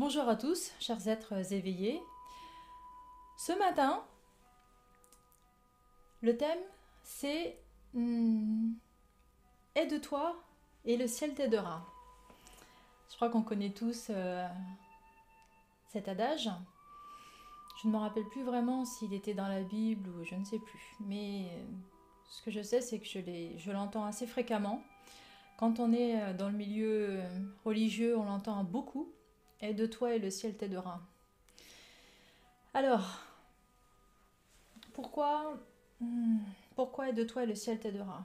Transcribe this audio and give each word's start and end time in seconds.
Bonjour 0.00 0.26
à 0.30 0.34
tous, 0.34 0.72
chers 0.80 1.08
êtres 1.08 1.52
éveillés. 1.52 2.00
Ce 3.36 3.52
matin, 3.58 4.02
le 6.22 6.38
thème 6.38 6.58
c'est 7.02 7.58
hmm, 7.92 8.72
Aide-toi 9.74 10.42
et 10.86 10.96
le 10.96 11.06
ciel 11.06 11.34
t'aidera. 11.34 11.86
Je 13.10 13.16
crois 13.16 13.28
qu'on 13.28 13.42
connaît 13.42 13.74
tous 13.74 14.06
euh, 14.08 14.48
cet 15.92 16.08
adage. 16.08 16.48
Je 17.82 17.86
ne 17.86 17.92
me 17.92 17.98
rappelle 17.98 18.26
plus 18.30 18.42
vraiment 18.42 18.86
s'il 18.86 19.12
était 19.12 19.34
dans 19.34 19.48
la 19.48 19.60
Bible 19.60 20.08
ou 20.08 20.24
je 20.24 20.34
ne 20.34 20.46
sais 20.46 20.60
plus. 20.60 20.96
Mais 21.00 21.44
euh, 21.44 21.62
ce 22.30 22.40
que 22.40 22.50
je 22.50 22.62
sais, 22.62 22.80
c'est 22.80 23.00
que 23.00 23.06
je 23.06 23.70
l'entends 23.70 24.06
assez 24.06 24.26
fréquemment. 24.26 24.82
Quand 25.58 25.78
on 25.78 25.92
est 25.92 26.18
euh, 26.22 26.32
dans 26.32 26.48
le 26.48 26.56
milieu 26.56 27.20
religieux, 27.66 28.16
on 28.16 28.24
l'entend 28.24 28.64
beaucoup. 28.64 29.12
Aide-toi 29.62 30.14
et 30.14 30.18
le 30.18 30.30
ciel 30.30 30.56
t'aidera. 30.56 31.00
Alors, 32.72 33.20
pourquoi, 34.94 35.58
hmm, 36.00 36.38
pourquoi 36.76 37.08
aide-toi 37.08 37.42
et 37.42 37.46
le 37.46 37.54
ciel 37.54 37.78
t'aidera? 37.78 38.24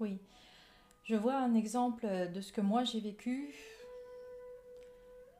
Oui, 0.00 0.18
je 1.04 1.16
vois 1.16 1.36
un 1.36 1.54
exemple 1.54 2.06
de 2.06 2.40
ce 2.40 2.52
que 2.52 2.60
moi 2.60 2.84
j'ai 2.84 3.00
vécu 3.00 3.54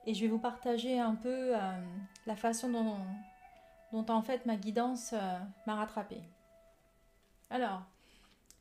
et 0.07 0.15
je 0.15 0.23
vais 0.23 0.29
vous 0.29 0.39
partager 0.39 0.99
un 0.99 1.15
peu 1.15 1.55
euh, 1.55 1.81
la 2.27 2.35
façon 2.35 2.71
dont, 2.71 4.07
en 4.09 4.23
fait 4.23 4.47
ma 4.47 4.57
guidance 4.57 5.13
euh, 5.13 5.39
m'a 5.67 5.75
rattrapée. 5.75 6.23
Alors, 7.51 7.83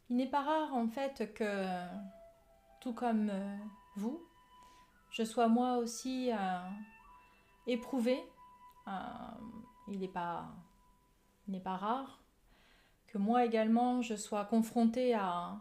il 0.10 0.18
n'est 0.18 0.28
pas 0.28 0.42
rare 0.42 0.74
en 0.74 0.88
fait 0.88 1.34
que, 1.34 1.66
tout 2.82 2.94
comme 2.94 3.30
euh, 3.30 3.58
vous, 3.96 4.22
je 5.10 5.24
sois 5.24 5.48
moi 5.48 5.78
aussi 5.78 6.32
euh, 6.32 6.60
éprouvée. 7.66 8.24
Euh, 8.88 8.92
il 9.90 10.00
n'est 10.00 10.08
pas, 10.08 10.48
rare 11.66 12.22
que 13.08 13.18
moi 13.18 13.46
également 13.46 14.02
je 14.02 14.16
sois 14.16 14.46
confrontée 14.46 15.14
à, 15.14 15.60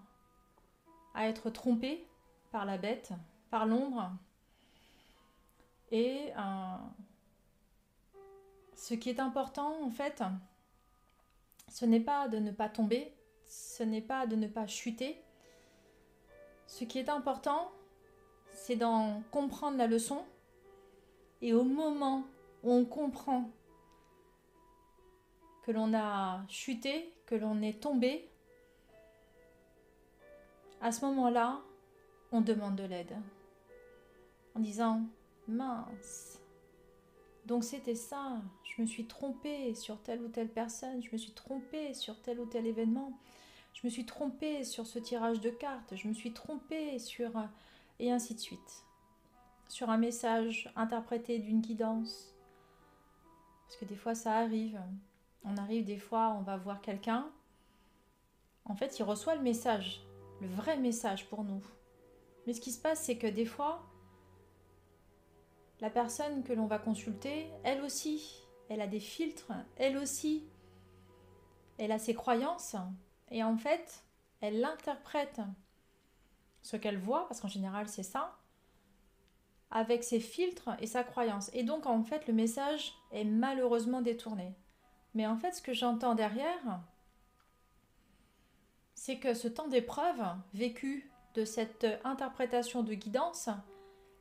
à 1.14 1.28
être 1.28 1.50
trompée 1.50 2.06
par 2.50 2.64
la 2.64 2.78
bête, 2.78 3.12
par 3.50 3.66
l'ombre. 3.66 4.10
Et 5.90 6.32
euh, 6.36 6.76
ce 8.74 8.94
qui 8.94 9.10
est 9.10 9.20
important 9.20 9.82
en 9.84 9.90
fait, 9.90 10.22
ce 11.68 11.84
n'est 11.84 12.00
pas 12.00 12.28
de 12.28 12.38
ne 12.38 12.50
pas 12.50 12.68
tomber, 12.68 13.14
ce 13.46 13.82
n'est 13.82 14.02
pas 14.02 14.26
de 14.26 14.36
ne 14.36 14.48
pas 14.48 14.66
chuter. 14.66 15.22
Ce 16.66 16.84
qui 16.84 16.98
est 16.98 17.08
important, 17.08 17.70
c'est 18.56 18.76
d'en 18.76 19.22
comprendre 19.30 19.76
la 19.76 19.86
leçon. 19.86 20.24
Et 21.42 21.52
au 21.52 21.62
moment 21.62 22.24
où 22.64 22.72
on 22.72 22.84
comprend 22.84 23.50
que 25.62 25.70
l'on 25.70 25.94
a 25.94 26.44
chuté, 26.48 27.12
que 27.26 27.34
l'on 27.34 27.60
est 27.62 27.80
tombé, 27.80 28.28
à 30.80 30.90
ce 30.90 31.04
moment-là, 31.04 31.60
on 32.32 32.40
demande 32.40 32.76
de 32.76 32.84
l'aide. 32.84 33.16
En 34.54 34.60
disant, 34.60 35.02
mince, 35.46 36.40
donc 37.44 37.62
c'était 37.62 37.94
ça, 37.94 38.40
je 38.64 38.80
me 38.80 38.86
suis 38.86 39.06
trompée 39.06 39.74
sur 39.74 40.02
telle 40.02 40.22
ou 40.22 40.28
telle 40.28 40.48
personne, 40.48 41.02
je 41.02 41.10
me 41.12 41.18
suis 41.18 41.32
trompée 41.32 41.92
sur 41.94 42.20
tel 42.22 42.40
ou 42.40 42.46
tel 42.46 42.66
événement, 42.66 43.12
je 43.74 43.86
me 43.86 43.90
suis 43.90 44.06
trompée 44.06 44.64
sur 44.64 44.86
ce 44.86 44.98
tirage 44.98 45.40
de 45.40 45.50
cartes, 45.50 45.94
je 45.94 46.08
me 46.08 46.14
suis 46.14 46.32
trompée 46.32 46.98
sur 46.98 47.32
et 47.98 48.12
ainsi 48.12 48.34
de 48.34 48.40
suite. 48.40 48.84
Sur 49.68 49.90
un 49.90 49.98
message 49.98 50.72
interprété 50.76 51.38
d'une 51.38 51.60
guidance. 51.60 52.34
Parce 53.66 53.78
que 53.78 53.84
des 53.84 53.96
fois 53.96 54.14
ça 54.14 54.36
arrive. 54.38 54.80
On 55.44 55.56
arrive 55.56 55.84
des 55.84 55.98
fois, 55.98 56.36
on 56.38 56.42
va 56.42 56.56
voir 56.56 56.80
quelqu'un. 56.80 57.30
En 58.64 58.74
fait, 58.74 58.98
il 58.98 59.04
reçoit 59.04 59.36
le 59.36 59.42
message, 59.42 60.02
le 60.40 60.48
vrai 60.48 60.76
message 60.76 61.28
pour 61.28 61.44
nous. 61.44 61.62
Mais 62.46 62.52
ce 62.52 62.60
qui 62.60 62.72
se 62.72 62.80
passe, 62.80 63.00
c'est 63.00 63.16
que 63.16 63.26
des 63.26 63.44
fois, 63.44 63.86
la 65.80 65.90
personne 65.90 66.42
que 66.42 66.52
l'on 66.52 66.66
va 66.66 66.78
consulter, 66.78 67.48
elle 67.62 67.82
aussi, 67.82 68.42
elle 68.68 68.80
a 68.80 68.86
des 68.86 69.00
filtres, 69.00 69.52
elle 69.76 69.96
aussi, 69.98 70.48
elle 71.78 71.92
a 71.92 71.98
ses 71.98 72.14
croyances, 72.14 72.76
et 73.30 73.44
en 73.44 73.56
fait, 73.56 74.04
elle 74.40 74.60
l'interprète 74.60 75.40
ce 76.66 76.76
qu'elle 76.76 76.98
voit, 76.98 77.28
parce 77.28 77.40
qu'en 77.40 77.48
général 77.48 77.88
c'est 77.88 78.02
ça, 78.02 78.36
avec 79.70 80.02
ses 80.02 80.18
filtres 80.18 80.70
et 80.80 80.88
sa 80.88 81.04
croyance. 81.04 81.48
Et 81.54 81.62
donc 81.62 81.86
en 81.86 82.02
fait 82.02 82.26
le 82.26 82.34
message 82.34 82.92
est 83.12 83.24
malheureusement 83.24 84.02
détourné. 84.02 84.52
Mais 85.14 85.28
en 85.28 85.36
fait 85.36 85.52
ce 85.52 85.62
que 85.62 85.72
j'entends 85.72 86.16
derrière, 86.16 86.80
c'est 88.94 89.20
que 89.20 89.32
ce 89.32 89.46
temps 89.46 89.68
d'épreuve 89.68 90.20
vécu 90.54 91.08
de 91.34 91.44
cette 91.44 91.86
interprétation 92.02 92.82
de 92.82 92.94
guidance 92.94 93.48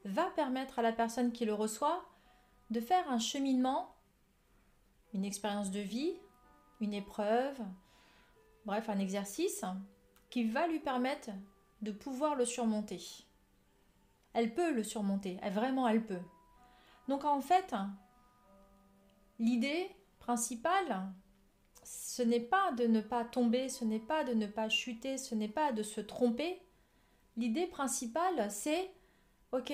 va 0.04 0.30
permettre 0.36 0.78
à 0.78 0.84
la 0.84 0.94
personne 0.94 1.32
qui 1.32 1.46
le 1.46 1.54
reçoit 1.54 2.06
de 2.70 2.80
faire 2.80 3.10
un 3.10 3.18
cheminement, 3.18 3.96
une 5.16 5.26
expérience 5.26 5.72
de 5.72 5.80
vie, 5.80 6.14
une 6.80 6.94
épreuve, 6.94 7.60
bref 8.66 8.88
un 8.88 9.00
exercice 9.00 9.66
qui 10.30 10.44
va 10.44 10.68
lui 10.68 10.80
permettre 10.80 11.32
de 11.82 11.92
pouvoir 11.92 12.36
le 12.36 12.46
surmonter. 12.46 13.02
Elle 14.34 14.54
peut 14.54 14.74
le 14.74 14.84
surmonter, 14.84 15.40
vraiment 15.52 15.88
elle 15.88 16.06
peut. 16.06 16.22
Donc 17.08 17.24
en 17.24 17.42
fait, 17.42 17.74
l'idée 19.40 19.90
principale, 20.20 21.08
ce 21.84 22.24
n'est 22.24 22.40
pas 22.40 22.72
de 22.74 22.86
ne 22.88 23.02
pas 23.02 23.24
tomber, 23.24 23.70
ce 23.70 23.86
n'est 23.86 24.00
pas 24.00 24.24
de 24.24 24.34
ne 24.34 24.48
pas 24.48 24.70
chuter, 24.70 25.18
ce 25.18 25.36
n'est 25.36 25.48
pas 25.48 25.72
de 25.72 25.84
se 25.84 26.02
tromper. 26.02 26.62
L'idée 27.38 27.68
principale, 27.68 28.50
c'est 28.50 28.90
ok, 29.52 29.72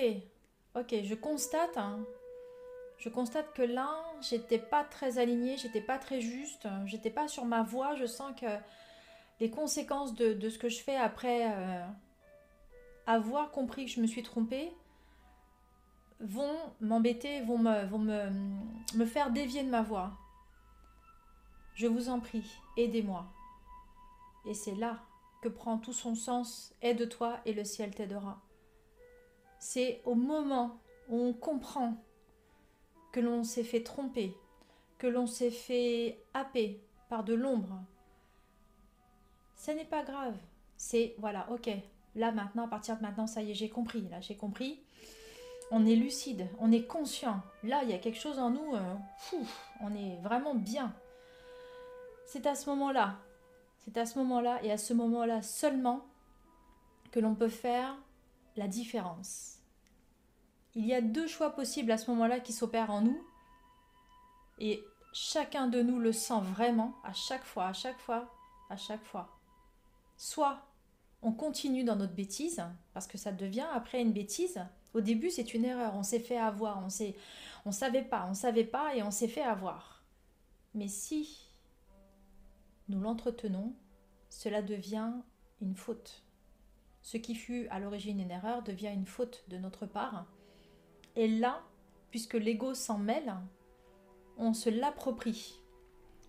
ok, 0.76 0.94
je 1.02 1.14
constate, 1.14 1.76
hein, 1.76 2.04
je 2.98 3.08
constate 3.08 3.52
que 3.54 3.62
là, 3.62 3.90
j'étais 4.20 4.58
pas 4.58 4.84
très 4.84 5.18
alignée, 5.18 5.56
j'étais 5.56 5.80
pas 5.80 5.98
très 5.98 6.20
juste, 6.20 6.68
j'étais 6.84 7.10
pas 7.10 7.28
sur 7.28 7.44
ma 7.44 7.62
voie, 7.62 7.96
je 7.96 8.06
sens 8.06 8.32
que 8.38 8.46
les 9.42 9.50
conséquences 9.50 10.14
de, 10.14 10.48
ce 10.48 10.56
que 10.56 10.68
je 10.68 10.80
fais 10.80 10.94
après 10.94 11.52
euh, 11.52 11.84
avoir 13.08 13.50
compris 13.50 13.86
que 13.86 13.90
je 13.90 14.00
me 14.00 14.06
suis 14.06 14.22
trompée 14.22 14.72
vont 16.20 16.56
m'embêter, 16.80 17.42
vont, 17.42 17.58
me, 17.58 19.04
faire 19.04 19.32
dévier 19.32 19.64
de 19.64 19.68
ma 19.68 19.82
voie. 19.82 20.12
Je 21.74 21.88
vous 21.88 22.08
en 22.08 22.20
prie, 22.20 22.48
aidez-moi. 22.76 23.26
Et 24.46 24.54
c'est 24.54 24.76
là 24.76 25.00
que 25.42 25.48
prend 25.48 25.76
tout 25.76 25.92
son 25.92 26.14
sens, 26.14 26.72
aide-toi 26.80 27.40
et 27.44 27.52
le 27.52 27.64
ciel 27.64 27.92
t'aidera. 27.92 28.40
C'est 29.58 30.02
au 30.04 30.14
moment 30.14 30.78
où 31.08 31.16
on 31.16 31.32
comprend 31.32 31.96
que 33.10 33.18
l'on 33.18 33.42
s'est 33.42 33.64
fait 33.64 33.82
tromper, 33.82 34.36
que 34.98 35.08
l'on 35.08 35.26
s'est 35.26 35.50
fait 35.50 36.22
happer 36.32 36.80
par 37.08 37.24
de 37.24 37.34
l'ombre, 37.34 37.82
ce 39.64 39.70
n'est 39.70 39.84
pas 39.84 40.02
grave. 40.02 40.34
C'est, 40.76 41.14
voilà, 41.18 41.46
ok, 41.50 41.70
là 42.16 42.32
maintenant, 42.32 42.64
à 42.64 42.68
partir 42.68 42.96
de 42.96 43.02
maintenant, 43.02 43.28
ça 43.28 43.42
y 43.42 43.52
est, 43.52 43.54
j'ai 43.54 43.68
compris, 43.68 44.08
là, 44.10 44.20
j'ai 44.20 44.36
compris. 44.36 44.80
On 45.70 45.86
est 45.86 45.94
lucide, 45.94 46.48
on 46.58 46.72
est 46.72 46.82
conscient. 46.82 47.40
Là, 47.62 47.82
il 47.84 47.90
y 47.90 47.92
a 47.92 47.98
quelque 47.98 48.18
chose 48.18 48.40
en 48.40 48.50
nous, 48.50 48.74
euh, 48.74 48.94
on 49.80 49.94
est 49.94 50.16
vraiment 50.20 50.56
bien. 50.56 50.92
C'est 52.26 52.46
à 52.46 52.56
ce 52.56 52.68
moment-là, 52.70 53.18
c'est 53.78 53.96
à 53.96 54.04
ce 54.04 54.18
moment-là 54.18 54.60
et 54.64 54.72
à 54.72 54.78
ce 54.78 54.94
moment-là 54.94 55.42
seulement 55.42 56.04
que 57.12 57.20
l'on 57.20 57.36
peut 57.36 57.48
faire 57.48 57.94
la 58.56 58.66
différence. 58.66 59.58
Il 60.74 60.86
y 60.86 60.94
a 60.94 61.00
deux 61.00 61.28
choix 61.28 61.50
possibles 61.50 61.92
à 61.92 61.98
ce 61.98 62.10
moment-là 62.10 62.40
qui 62.40 62.52
s'opèrent 62.52 62.90
en 62.90 63.02
nous 63.02 63.22
et 64.58 64.82
chacun 65.12 65.68
de 65.68 65.82
nous 65.82 66.00
le 66.00 66.12
sent 66.12 66.40
vraiment 66.54 66.94
à 67.04 67.12
chaque 67.12 67.44
fois, 67.44 67.66
à 67.66 67.72
chaque 67.72 68.00
fois, 68.00 68.34
à 68.68 68.76
chaque 68.76 69.04
fois. 69.04 69.28
Soit 70.22 70.62
on 71.20 71.32
continue 71.32 71.82
dans 71.82 71.96
notre 71.96 72.14
bêtise, 72.14 72.62
parce 72.94 73.08
que 73.08 73.18
ça 73.18 73.32
devient 73.32 73.66
après 73.74 74.00
une 74.00 74.12
bêtise. 74.12 74.64
Au 74.94 75.00
début, 75.00 75.30
c'est 75.30 75.52
une 75.52 75.64
erreur, 75.64 75.96
on 75.96 76.04
s'est 76.04 76.20
fait 76.20 76.38
avoir, 76.38 76.78
on 76.78 76.86
ne 76.86 77.12
on 77.64 77.72
savait 77.72 78.04
pas, 78.04 78.28
on 78.30 78.34
savait 78.34 78.62
pas 78.62 78.94
et 78.94 79.02
on 79.02 79.10
s'est 79.10 79.26
fait 79.26 79.42
avoir. 79.42 80.04
Mais 80.74 80.86
si 80.86 81.48
nous 82.88 83.00
l'entretenons, 83.00 83.74
cela 84.28 84.62
devient 84.62 85.10
une 85.60 85.74
faute. 85.74 86.22
Ce 87.02 87.16
qui 87.16 87.34
fut 87.34 87.66
à 87.70 87.80
l'origine 87.80 88.20
une 88.20 88.30
erreur 88.30 88.62
devient 88.62 88.92
une 88.94 89.06
faute 89.06 89.42
de 89.48 89.58
notre 89.58 89.86
part. 89.86 90.26
Et 91.16 91.26
là, 91.26 91.64
puisque 92.12 92.34
l'ego 92.34 92.74
s'en 92.74 92.98
mêle, 92.98 93.34
on 94.36 94.54
se 94.54 94.70
l'approprie. 94.70 95.58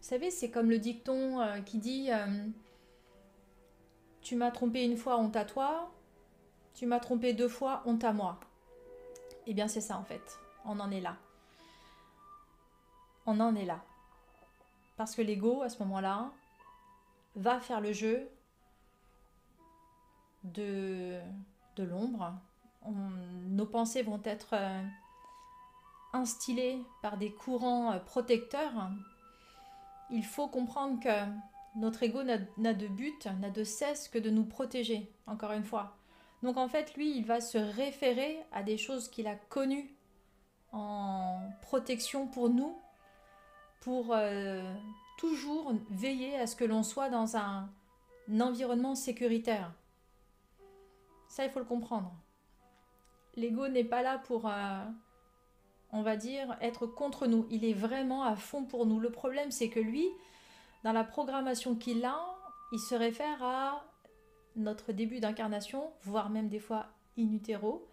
Vous 0.02 0.10
savez, 0.10 0.32
c'est 0.32 0.50
comme 0.50 0.72
le 0.72 0.80
dicton 0.80 1.40
euh, 1.42 1.62
qui 1.62 1.78
dit 1.78 2.12
euh, 2.12 2.48
tu 4.24 4.36
m'as 4.36 4.52
trompé 4.52 4.84
une 4.84 4.98
fois, 4.98 5.18
honte 5.18 5.36
à 5.36 5.46
toi. 5.46 5.92
Tu 6.74 6.86
m'as 6.86 7.00
trompé 7.00 7.34
deux 7.34 7.50
fois, 7.50 7.84
honte 7.86 8.04
à 8.04 8.14
moi. 8.14 8.40
Eh 9.46 9.54
bien 9.54 9.68
c'est 9.68 9.82
ça 9.82 9.98
en 9.98 10.04
fait, 10.04 10.40
on 10.66 10.80
en 10.80 10.90
est 10.90 11.02
là. 11.02 11.18
On 13.26 13.40
en 13.40 13.56
est 13.56 13.66
là. 13.66 13.84
Parce 14.98 15.16
que 15.16 15.22
l'ego, 15.22 15.62
à 15.62 15.70
ce 15.70 15.80
moment-là, 15.84 16.32
va 17.36 17.60
faire 17.60 17.82
le 17.82 17.94
jeu 17.94 18.30
de, 20.44 21.20
de 21.76 21.84
l'ombre. 21.84 22.34
Nos 22.86 23.66
pensées 23.66 24.04
vont 24.04 24.22
être 24.26 24.50
euh, 24.54 24.84
instillées 26.12 26.84
par 27.02 27.18
des 27.18 27.32
courants 27.32 27.94
euh, 27.94 28.00
protecteurs. 28.00 28.90
Il 30.10 30.26
faut 30.26 30.48
comprendre 30.48 31.00
que 31.00 31.26
notre 31.76 32.04
ego 32.04 32.24
n'a 32.24 32.74
de 32.74 32.88
but, 32.88 33.28
n'a 33.40 33.50
de 33.50 33.64
cesse 33.64 34.08
que 34.08 34.20
de 34.20 34.30
nous 34.30 34.46
protéger, 34.46 35.12
encore 35.26 35.52
une 35.54 35.64
fois. 35.64 35.98
Donc 36.44 36.58
en 36.58 36.68
fait, 36.68 36.94
lui, 36.96 37.18
il 37.18 37.26
va 37.26 37.42
se 37.42 37.58
référer 37.58 38.38
à 38.52 38.64
des 38.64 38.78
choses 38.78 39.08
qu'il 39.08 39.28
a 39.28 39.36
connues 39.36 39.96
en 40.74 41.40
protection 41.62 42.28
pour 42.28 42.50
nous, 42.50 42.78
pour 43.82 44.08
euh, 44.12 44.74
toujours 45.18 45.74
veiller 45.90 46.38
à 46.38 46.48
ce 46.48 46.56
que 46.56 46.66
l'on 46.66 46.84
soit 46.84 47.10
dans 47.10 47.38
un, 47.38 47.70
environnement 48.40 48.96
sécuritaire. 48.96 49.74
Ça, 51.28 51.46
il 51.46 51.52
faut 51.52 51.60
le 51.60 51.66
comprendre. 51.66 52.14
L'ego 53.36 53.68
n'est 53.68 53.84
pas 53.84 54.02
là 54.02 54.18
pour, 54.18 54.48
euh, 54.48 54.86
on 55.92 56.02
va 56.04 56.16
dire, 56.16 56.58
être 56.62 56.86
contre 56.86 57.28
nous. 57.28 57.48
Il 57.50 57.66
est 57.66 57.74
vraiment 57.74 58.24
à 58.24 58.36
fond 58.36 58.64
pour 58.64 58.86
nous. 58.86 59.00
Le 59.00 59.12
problème, 59.12 59.52
c'est 59.52 59.70
que 59.70 59.80
lui, 59.80 60.08
dans 60.84 60.92
la 60.92 61.04
programmation 61.04 61.76
qu'il 61.76 62.04
a, 62.06 62.20
il 62.72 62.80
se 62.80 62.96
réfère 62.96 63.44
à 63.44 63.84
notre 64.56 64.92
début 64.92 65.20
d'incarnation, 65.20 65.92
voire 66.04 66.30
même 66.30 66.50
des 66.50 66.60
fois 66.60 66.88
in 67.18 67.32
utero, 67.32 67.88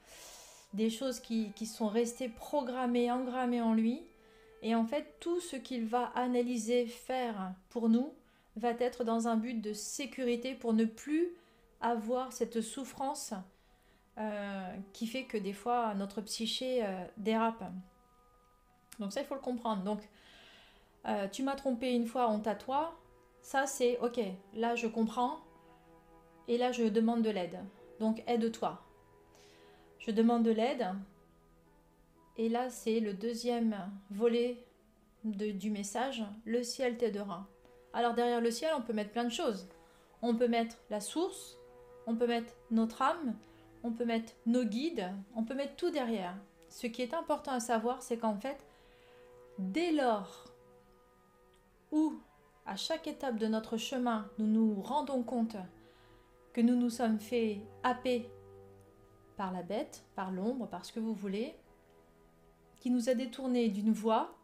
des 0.75 0.91
choses 0.91 1.21
qui, 1.21 1.53
qui 1.53 1.67
sont 1.67 1.89
restées 1.89 2.29
programmées, 2.29 3.11
engrammées 3.11 3.63
en 3.63 3.75
lui. 3.75 4.03
Et 4.63 4.75
en 4.75 4.85
fait, 4.85 5.17
tout 5.21 5.41
ce 5.41 5.57
qu'il 5.57 5.87
va 5.87 6.07
analyser, 6.15 6.87
faire 6.87 7.55
pour 7.71 7.89
nous, 7.89 8.13
va 8.57 8.71
être 8.71 9.05
dans 9.05 9.29
un 9.29 9.37
but 9.37 9.61
de 9.61 9.73
sécurité 9.73 10.55
pour 10.55 10.75
ne 10.75 10.85
plus 10.85 11.29
avoir 11.81 12.33
cette 12.33 12.61
souffrance 12.61 13.33
euh, 14.19 14.77
qui 14.93 15.07
fait 15.07 15.25
que 15.25 15.39
des 15.39 15.53
fois 15.53 15.95
notre 15.95 16.21
psyché 16.21 16.85
euh, 16.85 17.05
dérape. 17.17 17.65
Donc 18.99 19.13
ça, 19.13 19.21
il 19.23 19.27
faut 19.27 19.35
le 19.35 19.41
comprendre. 19.41 19.83
Donc, 19.83 20.01
euh, 21.07 21.29
tu 21.29 21.43
m'as 21.43 21.55
trompé 21.55 21.93
une 21.93 22.07
fois, 22.07 22.31
honte 22.31 22.47
à 22.47 22.55
toi. 22.55 22.99
Ça, 23.43 23.67
c'est 23.67 23.99
ok. 24.01 24.21
Là, 24.55 24.75
je 24.75 24.87
comprends. 24.87 25.41
Et 26.49 26.59
là, 26.59 26.73
je 26.73 26.85
demande 26.85 27.23
de 27.23 27.31
l'aide. 27.31 27.59
Donc, 27.99 28.23
aide-toi. 28.27 28.83
Je 29.99 30.11
demande 30.11 30.43
de 30.43 30.51
l'aide. 30.51 30.89
Et 32.37 32.49
là, 32.49 32.71
c'est 32.71 33.01
le 33.01 33.13
deuxième 33.13 33.77
volet 34.11 34.65
du 35.25 35.71
message. 35.71 36.25
Le 36.45 36.63
ciel 36.63 36.97
t'aidera. 36.97 37.47
Alors, 37.93 38.15
derrière 38.15 38.41
le 38.41 38.51
ciel, 38.51 38.73
on 38.77 38.83
peut 38.83 38.93
mettre 38.93 39.13
plein 39.13 39.25
de 39.25 39.31
choses. 39.31 39.69
On 40.23 40.35
peut 40.35 40.49
mettre 40.49 40.77
la 40.91 41.01
source. 41.01 41.59
On 42.07 42.15
peut 42.17 42.27
mettre 42.27 42.55
notre 42.71 43.03
âme. 43.03 43.37
On 43.83 43.93
peut 43.93 44.05
mettre 44.05 44.33
nos 44.47 44.65
guides. 44.65 45.11
On 45.35 45.45
peut 45.45 45.55
mettre 45.55 45.77
tout 45.77 45.91
derrière. 45.91 46.37
Ce 46.69 46.87
qui 46.87 47.03
est 47.03 47.15
important 47.15 47.53
à 47.53 47.61
savoir, 47.61 48.03
c'est 48.03 48.19
qu'en 48.19 48.37
fait, 48.37 48.65
dès 49.59 49.93
lors 49.93 50.50
où, 51.93 52.15
à 52.67 52.77
chaque 52.77 53.07
étape 53.07 53.37
de 53.37 53.47
notre 53.47 53.77
chemin, 53.77 54.29
nous 54.39 54.47
nous 54.47 54.81
rendons 54.81 55.23
compte 55.23 55.57
que 56.53 56.61
nous 56.61 56.77
nous 56.77 56.91
sommes 56.91 57.19
fait 57.19 57.61
happer 57.83 58.29
par 59.37 59.53
la 59.53 59.63
bête, 59.63 60.05
par 60.15 60.31
l'ombre, 60.31 60.69
par 60.69 60.85
ce 60.85 60.93
que 60.93 61.01
vous 61.01 61.15
voulez, 61.15 61.55
qui 62.81 62.91
nous 62.91 63.09
a 63.09 63.15
détourné 63.15 63.69
d'une 63.69 63.93
voie, 63.93 64.35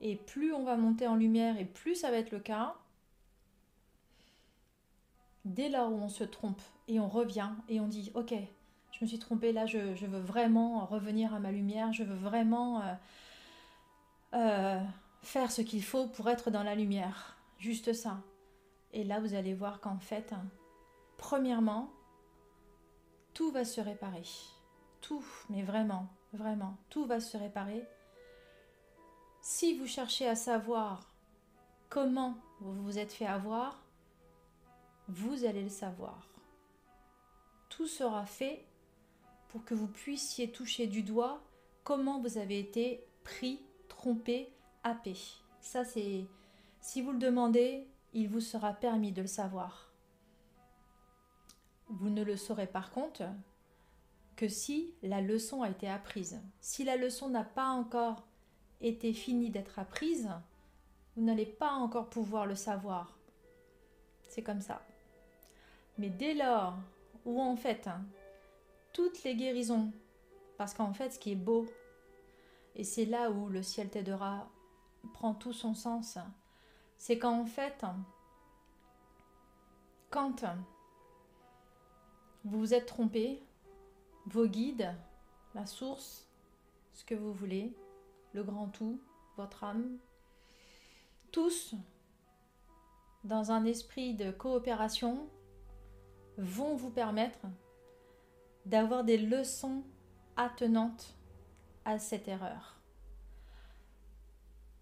et 0.00 0.16
plus 0.16 0.52
on 0.52 0.64
va 0.64 0.76
monter 0.76 1.06
en 1.06 1.16
lumière 1.16 1.58
et 1.58 1.64
plus 1.64 1.94
ça 1.94 2.10
va 2.10 2.18
être 2.18 2.30
le 2.30 2.40
cas, 2.40 2.74
dès 5.44 5.68
lors 5.68 5.90
où 5.90 5.96
on 5.96 6.08
se 6.08 6.24
trompe 6.24 6.60
et 6.86 7.00
on 7.00 7.08
revient 7.08 7.50
et 7.68 7.80
on 7.80 7.88
dit 7.88 8.10
ok, 8.14 8.34
je 8.92 9.04
me 9.04 9.06
suis 9.06 9.18
trompé 9.18 9.52
là, 9.52 9.66
je, 9.66 9.78
veux 9.78 10.20
vraiment 10.20 10.84
revenir 10.86 11.34
à 11.34 11.40
ma 11.40 11.50
lumière, 11.50 11.92
je 11.92 12.04
veux 12.04 12.14
vraiment 12.16 12.82
euh, 12.82 12.94
euh, 14.34 14.80
faire 15.22 15.50
ce 15.50 15.62
qu'il 15.62 15.82
faut 15.82 16.06
pour 16.06 16.28
être 16.28 16.50
dans 16.50 16.62
la 16.62 16.74
lumière. 16.74 17.36
Juste 17.58 17.92
ça. 17.92 18.22
Et 18.92 19.04
là, 19.04 19.20
vous 19.20 19.34
allez 19.34 19.54
voir 19.54 19.80
qu'en 19.80 19.98
fait, 19.98 20.32
premièrement, 21.16 21.92
tout 23.34 23.50
va 23.50 23.64
se 23.64 23.80
réparer. 23.80 24.24
Tout, 25.00 25.24
mais 25.50 25.62
vraiment, 25.62 26.08
vraiment, 26.32 26.76
tout 26.90 27.06
va 27.06 27.20
se 27.20 27.36
réparer. 27.36 27.86
Si 29.40 29.78
vous 29.78 29.86
cherchez 29.86 30.26
à 30.26 30.34
savoir 30.34 31.10
comment 31.88 32.36
vous 32.60 32.82
vous 32.82 32.98
êtes 32.98 33.12
fait 33.12 33.26
avoir, 33.26 33.82
vous 35.08 35.44
allez 35.44 35.62
le 35.62 35.68
savoir. 35.68 36.28
Tout 37.68 37.86
sera 37.86 38.26
fait 38.26 38.64
pour 39.48 39.64
que 39.64 39.74
vous 39.74 39.86
puissiez 39.86 40.50
toucher 40.50 40.86
du 40.86 41.02
doigt 41.02 41.40
comment 41.84 42.20
vous 42.20 42.38
avez 42.38 42.58
été 42.58 43.06
pris, 43.24 43.62
trompé, 43.88 44.52
Ça, 45.60 45.84
c'est. 45.84 46.24
Si 46.80 47.02
vous 47.02 47.12
le 47.12 47.18
demandez, 47.18 47.86
il 48.12 48.28
vous 48.28 48.40
sera 48.40 48.72
permis 48.72 49.12
de 49.12 49.22
le 49.22 49.28
savoir. 49.28 49.90
Vous 51.88 52.10
ne 52.10 52.22
le 52.22 52.36
saurez 52.36 52.66
par 52.66 52.90
contre 52.90 53.24
que 54.36 54.48
si 54.48 54.94
la 55.02 55.20
leçon 55.20 55.62
a 55.62 55.70
été 55.70 55.88
apprise. 55.88 56.40
Si 56.60 56.84
la 56.84 56.96
leçon 56.96 57.28
n'a 57.28 57.44
pas 57.44 57.68
encore 57.68 58.24
été 58.80 59.12
finie 59.12 59.50
d'être 59.50 59.78
apprise, 59.78 60.30
vous 61.16 61.24
n'allez 61.24 61.46
pas 61.46 61.72
encore 61.72 62.08
pouvoir 62.08 62.46
le 62.46 62.54
savoir. 62.54 63.18
C'est 64.28 64.42
comme 64.42 64.60
ça. 64.60 64.80
Mais 65.96 66.10
dès 66.10 66.34
lors 66.34 66.76
où 67.24 67.40
en 67.40 67.56
fait 67.56 67.88
toutes 68.92 69.24
les 69.24 69.34
guérisons, 69.34 69.90
parce 70.56 70.74
qu'en 70.74 70.92
fait 70.92 71.10
ce 71.10 71.18
qui 71.18 71.32
est 71.32 71.36
beau, 71.36 71.66
et 72.76 72.84
c'est 72.84 73.06
là 73.06 73.30
où 73.30 73.48
le 73.48 73.62
ciel 73.62 73.88
t'aidera 73.90 74.48
prend 75.12 75.34
tout 75.34 75.52
son 75.52 75.74
sens, 75.74 76.18
c'est 76.96 77.18
qu'en 77.18 77.46
fait, 77.46 77.84
quand 80.10 80.44
vous 82.44 82.60
vous 82.60 82.74
êtes 82.74 82.86
trompé, 82.86 83.42
vos 84.26 84.46
guides, 84.46 84.94
la 85.54 85.66
source, 85.66 86.28
ce 86.92 87.04
que 87.04 87.14
vous 87.14 87.32
voulez, 87.32 87.76
le 88.32 88.42
grand 88.42 88.68
tout, 88.68 89.00
votre 89.36 89.64
âme, 89.64 89.98
tous, 91.32 91.74
dans 93.24 93.52
un 93.52 93.64
esprit 93.64 94.14
de 94.14 94.30
coopération, 94.30 95.28
vont 96.36 96.74
vous 96.74 96.90
permettre 96.90 97.40
d'avoir 98.66 99.04
des 99.04 99.18
leçons 99.18 99.82
attenantes 100.36 101.14
à 101.84 101.98
cette 101.98 102.28
erreur. 102.28 102.77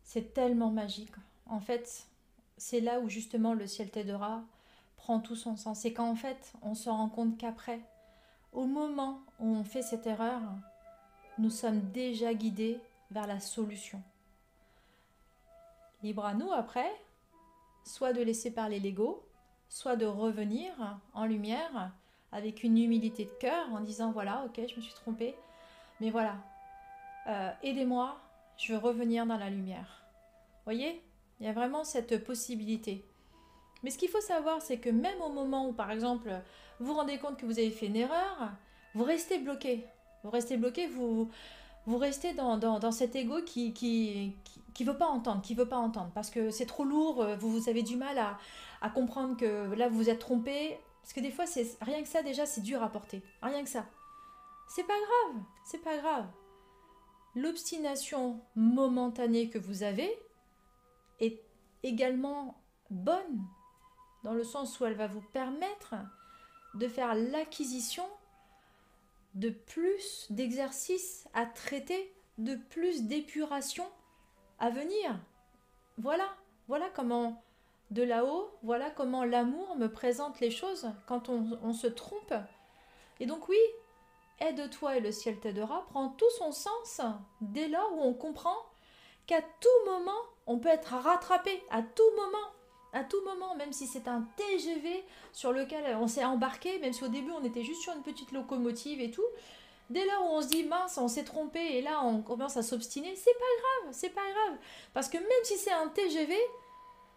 C'est 0.06 0.32
tellement 0.32 0.70
magique. 0.70 1.12
En 1.46 1.58
fait, 1.58 2.06
c'est 2.56 2.80
là 2.80 3.00
où 3.00 3.08
justement 3.08 3.54
le 3.54 3.66
ciel 3.66 3.90
t'aidera 3.90 4.44
prend 4.96 5.18
tout 5.18 5.34
son 5.34 5.56
sens. 5.56 5.80
C'est 5.80 5.92
qu'en 5.92 6.14
fait, 6.14 6.52
on 6.62 6.74
se 6.74 6.88
rend 6.88 7.08
compte 7.08 7.36
qu'après, 7.36 7.80
au 8.52 8.66
moment 8.66 9.20
où 9.40 9.48
on 9.48 9.64
fait 9.64 9.82
cette 9.82 10.06
erreur, 10.06 10.40
nous 11.38 11.50
sommes 11.50 11.80
déjà 11.90 12.34
guidés 12.34 12.78
vers 13.10 13.26
la 13.26 13.40
solution. 13.40 14.00
Libre 16.04 16.24
à 16.24 16.34
nous 16.34 16.52
après, 16.52 16.90
soit 17.84 18.12
de 18.12 18.22
laisser 18.22 18.52
parler 18.52 18.78
l'ego, 18.78 19.26
soit 19.68 19.96
de 19.96 20.06
revenir 20.06 20.72
en 21.14 21.26
lumière 21.26 21.90
avec 22.30 22.62
une 22.62 22.78
humilité 22.78 23.24
de 23.24 23.38
cœur 23.40 23.72
en 23.72 23.80
disant 23.80 24.12
voilà, 24.12 24.44
ok, 24.46 24.60
je 24.68 24.76
me 24.76 24.80
suis 24.80 24.94
trompée, 24.94 25.34
mais 26.00 26.10
voilà, 26.10 26.36
euh, 27.26 27.50
aidez-moi 27.64 28.20
je 28.58 28.72
veux 28.72 28.78
revenir 28.78 29.26
dans 29.26 29.36
la 29.36 29.50
lumière. 29.50 30.02
Voyez 30.64 31.02
Il 31.40 31.46
y 31.46 31.48
a 31.48 31.52
vraiment 31.52 31.84
cette 31.84 32.24
possibilité. 32.24 33.04
Mais 33.82 33.90
ce 33.90 33.98
qu'il 33.98 34.08
faut 34.08 34.20
savoir, 34.20 34.62
c'est 34.62 34.78
que 34.78 34.90
même 34.90 35.20
au 35.20 35.28
moment 35.28 35.68
où, 35.68 35.72
par 35.72 35.90
exemple, 35.90 36.30
vous 36.80 36.86
vous 36.86 36.94
rendez 36.94 37.18
compte 37.18 37.36
que 37.36 37.46
vous 37.46 37.58
avez 37.58 37.70
fait 37.70 37.86
une 37.86 37.96
erreur, 37.96 38.50
vous 38.94 39.04
restez 39.04 39.38
bloqué. 39.38 39.84
Vous 40.24 40.30
restez 40.30 40.56
bloqué, 40.56 40.88
vous, 40.88 41.30
vous 41.84 41.98
restez 41.98 42.32
dans, 42.32 42.56
dans, 42.56 42.92
cet 42.92 43.14
ego 43.14 43.42
qui 43.42 43.72
qui, 43.72 44.34
qui, 44.74 44.84
veut 44.84 44.96
pas 44.96 45.06
entendre, 45.06 45.42
qui 45.42 45.54
veut 45.54 45.68
pas 45.68 45.76
entendre, 45.76 46.10
parce 46.14 46.30
que 46.30 46.50
c'est 46.50 46.66
trop 46.66 46.84
lourd, 46.84 47.24
vous, 47.38 47.50
vous 47.50 47.68
avez 47.68 47.82
du 47.82 47.96
mal 47.96 48.18
à, 48.18 48.38
à 48.80 48.90
comprendre 48.90 49.36
que 49.36 49.72
là, 49.74 49.88
vous 49.88 49.98
vous 49.98 50.10
êtes 50.10 50.18
trompé. 50.18 50.78
Parce 51.02 51.12
que 51.12 51.20
des 51.20 51.30
fois, 51.30 51.46
c'est 51.46 51.76
rien 51.82 52.02
que 52.02 52.08
ça, 52.08 52.22
déjà, 52.22 52.46
c'est 52.46 52.62
dur 52.62 52.82
à 52.82 52.88
porter. 52.88 53.22
Rien 53.40 53.62
que 53.62 53.68
ça. 53.68 53.84
C'est 54.68 54.82
pas 54.82 54.94
grave, 54.94 55.42
c'est 55.64 55.78
pas 55.84 55.96
grave 55.98 56.26
l'obstination 57.36 58.40
momentanée 58.56 59.50
que 59.50 59.58
vous 59.58 59.82
avez 59.82 60.10
est 61.20 61.40
également 61.82 62.58
bonne, 62.90 63.44
dans 64.24 64.32
le 64.32 64.42
sens 64.42 64.80
où 64.80 64.86
elle 64.86 64.96
va 64.96 65.06
vous 65.06 65.24
permettre 65.32 65.94
de 66.74 66.88
faire 66.88 67.14
l'acquisition 67.14 68.04
de 69.34 69.50
plus 69.50 70.26
d'exercices 70.30 71.28
à 71.34 71.44
traiter, 71.44 72.12
de 72.38 72.56
plus 72.56 73.04
d'épuration 73.04 73.84
à 74.58 74.70
venir. 74.70 75.18
Voilà, 75.98 76.28
voilà 76.68 76.88
comment 76.94 77.42
de 77.90 78.02
là-haut, 78.02 78.50
voilà 78.62 78.90
comment 78.90 79.24
l'amour 79.24 79.76
me 79.76 79.86
présente 79.86 80.40
les 80.40 80.50
choses 80.50 80.90
quand 81.06 81.28
on, 81.28 81.58
on 81.62 81.72
se 81.72 81.86
trompe. 81.86 82.34
Et 83.20 83.26
donc 83.26 83.48
oui, 83.48 83.58
aide-toi 84.40 84.96
et 84.96 85.00
le 85.00 85.12
ciel 85.12 85.38
t'aidera 85.38 85.86
prend 85.90 86.10
tout 86.10 86.30
son 86.38 86.52
sens 86.52 87.00
dès 87.40 87.68
lors 87.68 87.92
où 87.94 88.00
on 88.00 88.14
comprend 88.14 88.56
qu'à 89.26 89.42
tout 89.42 89.90
moment, 89.90 90.20
on 90.46 90.58
peut 90.58 90.68
être 90.68 90.94
rattrapé, 90.94 91.62
à 91.70 91.82
tout 91.82 92.10
moment 92.16 92.52
à 92.96 93.04
tout 93.04 93.22
moment, 93.24 93.54
même 93.56 93.74
si 93.74 93.86
c'est 93.86 94.08
un 94.08 94.26
TGV 94.36 95.04
sur 95.32 95.52
lequel 95.52 95.96
on 96.00 96.08
s'est 96.08 96.24
embarqué, 96.24 96.78
même 96.78 96.94
si 96.94 97.04
au 97.04 97.08
début 97.08 97.30
on 97.30 97.44
était 97.44 97.62
juste 97.62 97.82
sur 97.82 97.92
une 97.92 98.02
petite 98.02 98.32
locomotive 98.32 99.02
et 99.02 99.10
tout, 99.10 99.26
dès 99.90 100.06
lors 100.06 100.24
où 100.24 100.34
on 100.36 100.40
se 100.40 100.48
dit 100.48 100.64
mince, 100.64 100.96
on 100.96 101.06
s'est 101.06 101.24
trompé 101.24 101.60
et 101.60 101.82
là 101.82 102.02
on 102.04 102.22
commence 102.22 102.56
à 102.56 102.62
s'obstiner, 102.62 103.14
c'est 103.14 103.34
pas 103.34 103.82
grave, 103.84 103.92
c'est 103.92 104.14
pas 104.14 104.22
grave. 104.22 104.58
Parce 104.94 105.10
que 105.10 105.18
même 105.18 105.44
si 105.44 105.58
c'est 105.58 105.72
un 105.72 105.88
TGV, 105.88 106.34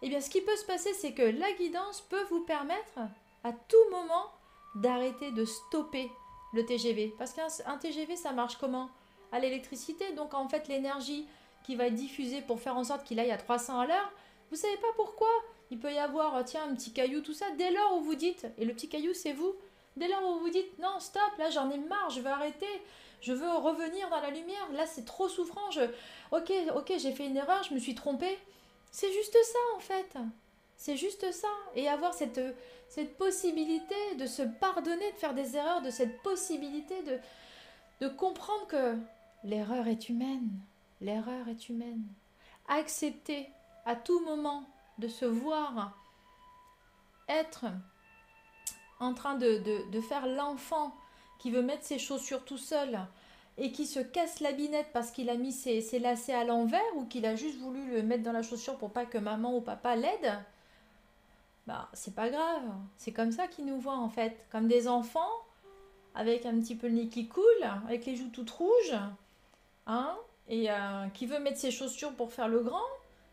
eh 0.02 0.08
bien 0.10 0.20
ce 0.20 0.28
qui 0.28 0.42
peut 0.42 0.56
se 0.56 0.66
passer, 0.66 0.92
c'est 0.92 1.14
que 1.14 1.22
la 1.22 1.50
guidance 1.52 2.02
peut 2.02 2.24
vous 2.30 2.44
permettre 2.44 2.98
à 3.42 3.52
tout 3.52 3.90
moment 3.90 4.26
d'arrêter 4.74 5.32
de 5.32 5.46
stopper 5.46 6.10
le 6.52 6.64
TGV. 6.64 7.14
Parce 7.18 7.32
qu'un 7.32 7.76
TGV, 7.78 8.16
ça 8.16 8.32
marche 8.32 8.56
comment? 8.56 8.90
À 9.32 9.38
l'électricité, 9.38 10.12
donc 10.12 10.34
en 10.34 10.48
fait 10.48 10.68
l'énergie 10.68 11.26
qui 11.62 11.76
va 11.76 11.86
être 11.86 11.94
diffusée 11.94 12.40
pour 12.40 12.60
faire 12.60 12.76
en 12.76 12.84
sorte 12.84 13.04
qu'il 13.04 13.20
aille 13.20 13.30
à 13.30 13.36
300 13.36 13.80
à 13.80 13.86
l'heure, 13.86 14.12
vous 14.50 14.56
savez 14.56 14.76
pas 14.78 14.88
pourquoi? 14.96 15.28
Il 15.70 15.78
peut 15.78 15.92
y 15.92 15.98
avoir, 15.98 16.36
euh, 16.36 16.42
tiens, 16.44 16.64
un 16.68 16.74
petit 16.74 16.92
caillou, 16.92 17.20
tout 17.20 17.34
ça. 17.34 17.46
Dès 17.56 17.70
lors 17.70 17.96
où 17.96 18.00
vous 18.00 18.16
dites, 18.16 18.46
et 18.58 18.64
le 18.64 18.74
petit 18.74 18.88
caillou, 18.88 19.14
c'est 19.14 19.32
vous, 19.32 19.54
dès 19.96 20.08
lors 20.08 20.28
où 20.28 20.40
vous 20.40 20.50
dites, 20.50 20.78
non, 20.80 20.98
stop, 20.98 21.22
là, 21.38 21.50
j'en 21.50 21.70
ai 21.70 21.78
marre, 21.78 22.10
je 22.10 22.20
veux 22.20 22.30
arrêter, 22.30 22.66
je 23.20 23.32
veux 23.32 23.52
revenir 23.52 24.10
dans 24.10 24.20
la 24.20 24.30
lumière, 24.30 24.68
là, 24.72 24.86
c'est 24.86 25.04
trop 25.04 25.28
souffrant, 25.28 25.70
je... 25.70 25.82
ok, 26.32 26.52
ok, 26.74 26.92
j'ai 26.98 27.12
fait 27.12 27.26
une 27.26 27.36
erreur, 27.36 27.62
je 27.62 27.74
me 27.74 27.78
suis 27.78 27.94
trompée. 27.94 28.38
C'est 28.90 29.12
juste 29.12 29.36
ça, 29.44 29.58
en 29.76 29.78
fait. 29.78 30.16
C'est 30.80 30.96
juste 30.96 31.30
ça. 31.30 31.50
Et 31.74 31.90
avoir 31.90 32.14
cette, 32.14 32.40
cette 32.88 33.18
possibilité 33.18 34.14
de 34.18 34.24
se 34.24 34.40
pardonner, 34.40 35.12
de 35.12 35.18
faire 35.18 35.34
des 35.34 35.54
erreurs, 35.54 35.82
de 35.82 35.90
cette 35.90 36.22
possibilité 36.22 37.02
de, 37.02 37.18
de 38.00 38.08
comprendre 38.08 38.66
que 38.66 38.96
l'erreur 39.44 39.88
est 39.88 40.08
humaine. 40.08 40.48
L'erreur 41.02 41.48
est 41.48 41.68
humaine. 41.68 42.02
Accepter 42.66 43.50
à 43.84 43.94
tout 43.94 44.20
moment 44.24 44.64
de 44.96 45.06
se 45.06 45.26
voir 45.26 45.98
être 47.28 47.66
en 49.00 49.12
train 49.12 49.34
de, 49.34 50.00
faire 50.00 50.26
l'enfant 50.26 50.96
qui 51.40 51.50
veut 51.50 51.62
mettre 51.62 51.84
ses 51.84 51.98
chaussures 51.98 52.46
tout 52.46 52.56
seul 52.56 53.00
et 53.58 53.70
qui 53.70 53.86
se 53.86 54.00
casse 54.00 54.40
la 54.40 54.52
binette 54.52 54.88
parce 54.94 55.10
qu'il 55.10 55.28
a 55.28 55.34
mis 55.34 55.52
ses, 55.52 55.82
ses 55.82 55.98
lacets 55.98 56.32
à 56.32 56.44
l'envers 56.44 56.80
ou 56.96 57.04
qu'il 57.04 57.26
a 57.26 57.36
juste 57.36 57.58
voulu 57.58 57.90
le 57.90 58.02
mettre 58.02 58.22
dans 58.22 58.32
la 58.32 58.42
chaussure 58.42 58.78
pour 58.78 58.92
pas 58.92 59.04
que 59.04 59.18
maman 59.18 59.54
ou 59.54 59.60
papa 59.60 59.94
l'aide, 59.94 60.42
bah 61.70 61.88
c'est 61.92 62.16
pas 62.16 62.30
grave. 62.30 62.64
C'est 62.96 63.12
comme 63.12 63.30
ça 63.30 63.46
qu'ils 63.46 63.64
nous 63.64 63.78
voient 63.78 63.96
en 63.96 64.08
fait, 64.08 64.44
comme 64.50 64.66
des 64.66 64.88
enfants 64.88 65.30
avec 66.16 66.44
un 66.44 66.58
petit 66.58 66.74
peu 66.74 66.88
le 66.88 66.94
nez 66.94 67.08
qui 67.08 67.28
coule, 67.28 67.44
avec 67.86 68.06
les 68.06 68.16
joues 68.16 68.30
toutes 68.32 68.50
rouges, 68.50 68.98
hein, 69.86 70.18
et 70.48 70.68
euh, 70.68 71.06
qui 71.14 71.26
veut 71.26 71.38
mettre 71.38 71.58
ses 71.58 71.70
chaussures 71.70 72.12
pour 72.14 72.32
faire 72.32 72.48
le 72.48 72.60
grand, 72.60 72.88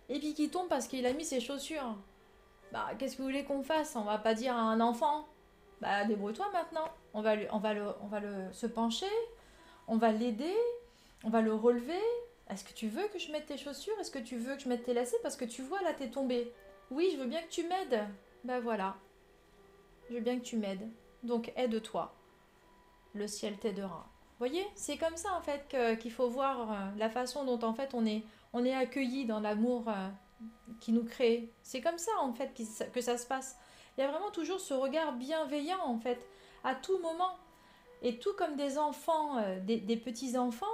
et 0.09 0.19
puis 0.19 0.35
qui 0.35 0.49
tombe 0.49 0.67
parce 0.67 0.87
qu'il 0.87 1.07
a 1.07 1.13
mis 1.13 1.25
ses 1.25 1.39
chaussures. 1.39 1.95
Bah, 2.71 2.91
qu'est-ce 2.99 3.17
que 3.17 3.23
vous 3.23 3.27
voulez 3.27 3.43
qu'on 3.43 3.63
fasse? 3.63 3.95
On 3.95 4.03
va 4.03 4.19
pas 4.19 4.35
dire 4.35 4.55
à 4.55 4.61
un 4.61 4.81
enfant, 4.81 5.27
bah, 5.81 6.05
débrouille-toi 6.05 6.45
maintenant. 6.53 6.87
On 7.15 7.21
va, 7.23 7.33
on 7.51 7.57
va, 7.57 7.73
le, 7.73 7.85
on 8.03 8.07
va 8.07 8.19
le, 8.19 8.53
se 8.53 8.67
pencher, 8.67 9.09
on 9.87 9.97
va 9.97 10.11
l'aider, 10.11 10.55
on 11.23 11.31
va 11.31 11.41
le 11.41 11.55
relever. 11.55 12.03
Est-ce 12.51 12.63
que 12.63 12.73
tu 12.73 12.87
veux 12.87 13.07
que 13.07 13.17
je 13.17 13.31
mette 13.31 13.47
tes 13.47 13.57
chaussures? 13.57 13.97
Est-ce 13.99 14.11
que 14.11 14.19
tu 14.19 14.37
veux 14.37 14.55
que 14.55 14.61
je 14.61 14.69
mette 14.69 14.83
tes 14.83 14.93
lacets? 14.93 15.17
Parce 15.23 15.35
que 15.35 15.45
tu 15.45 15.63
vois, 15.63 15.81
là, 15.81 15.93
t'es 15.93 16.11
tombé. 16.11 16.53
Oui, 16.91 17.09
je 17.11 17.17
veux 17.17 17.25
bien 17.25 17.41
que 17.41 17.49
tu 17.49 17.63
m'aides. 17.63 18.05
Bah 18.47 18.59
voilà. 18.59 18.95
Je 20.09 20.15
veux 20.15 20.21
bien 20.21 20.39
que 20.39 20.43
tu 20.43 20.57
m'aides. 20.57 20.89
Donc, 21.21 21.51
aide-toi. 21.55 22.15
Le 23.13 23.27
ciel 23.27 23.57
t'aidera. 23.57 24.07
voyez 24.39 24.65
C'est 24.73 24.97
comme 24.97 25.17
ça, 25.17 25.33
en 25.33 25.41
fait, 25.41 25.75
qu'il 25.99 26.11
faut 26.11 26.29
voir 26.29 26.71
euh, 26.71 26.75
la 26.97 27.09
façon 27.09 27.43
dont, 27.43 27.59
en 27.67 27.73
fait, 27.73 27.93
on 27.93 28.05
est 28.05 28.23
on 28.53 28.65
est 28.65 28.73
accueilli 28.73 29.25
dans 29.25 29.39
l'amour 29.39 29.85
euh, 29.87 30.07
qui 30.79 30.91
nous 30.91 31.03
crée. 31.03 31.53
C'est 31.61 31.81
comme 31.81 31.97
ça 31.97 32.11
en 32.21 32.33
fait 32.33 32.53
que 32.93 33.01
ça 33.01 33.17
se 33.17 33.27
passe. 33.27 33.57
Il 33.97 34.01
y 34.01 34.03
a 34.03 34.09
vraiment 34.09 34.31
toujours 34.31 34.59
ce 34.59 34.73
regard 34.73 35.13
bienveillant 35.13 35.83
en 35.83 35.99
fait, 35.99 36.25
à 36.63 36.73
tout 36.73 36.97
moment. 36.99 37.37
Et 38.01 38.19
tout 38.19 38.33
comme 38.37 38.55
des 38.55 38.77
enfants, 38.77 39.37
euh, 39.39 39.59
des, 39.59 39.97
petits-enfants, 39.97 40.65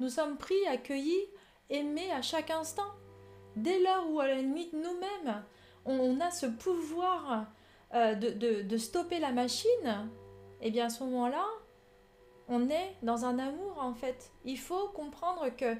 nous 0.00 0.08
sommes 0.08 0.36
pris, 0.36 0.66
accueillis, 0.66 1.26
aimés 1.70 2.12
à 2.12 2.22
chaque 2.22 2.50
instant. 2.50 2.92
Dès 3.56 3.80
lors 3.80 4.10
où 4.10 4.20
à 4.20 4.28
la 4.28 4.36
limite 4.36 4.72
nous-mêmes, 4.72 5.42
on, 5.88 6.20
a 6.20 6.30
ce 6.30 6.46
pouvoir 6.46 7.46
euh, 7.94 8.14
de, 8.14 8.62
de, 8.62 8.76
stopper 8.76 9.18
la 9.18 9.32
machine, 9.32 10.08
et 10.60 10.68
eh 10.68 10.70
bien 10.70 10.86
à 10.86 10.90
ce 10.90 11.02
moment-là, 11.04 11.44
on 12.48 12.68
est 12.68 12.96
dans 13.02 13.24
un 13.24 13.38
amour 13.38 13.78
en 13.80 13.94
fait. 13.94 14.30
Il 14.44 14.58
faut 14.58 14.88
comprendre 14.88 15.48
que 15.56 15.76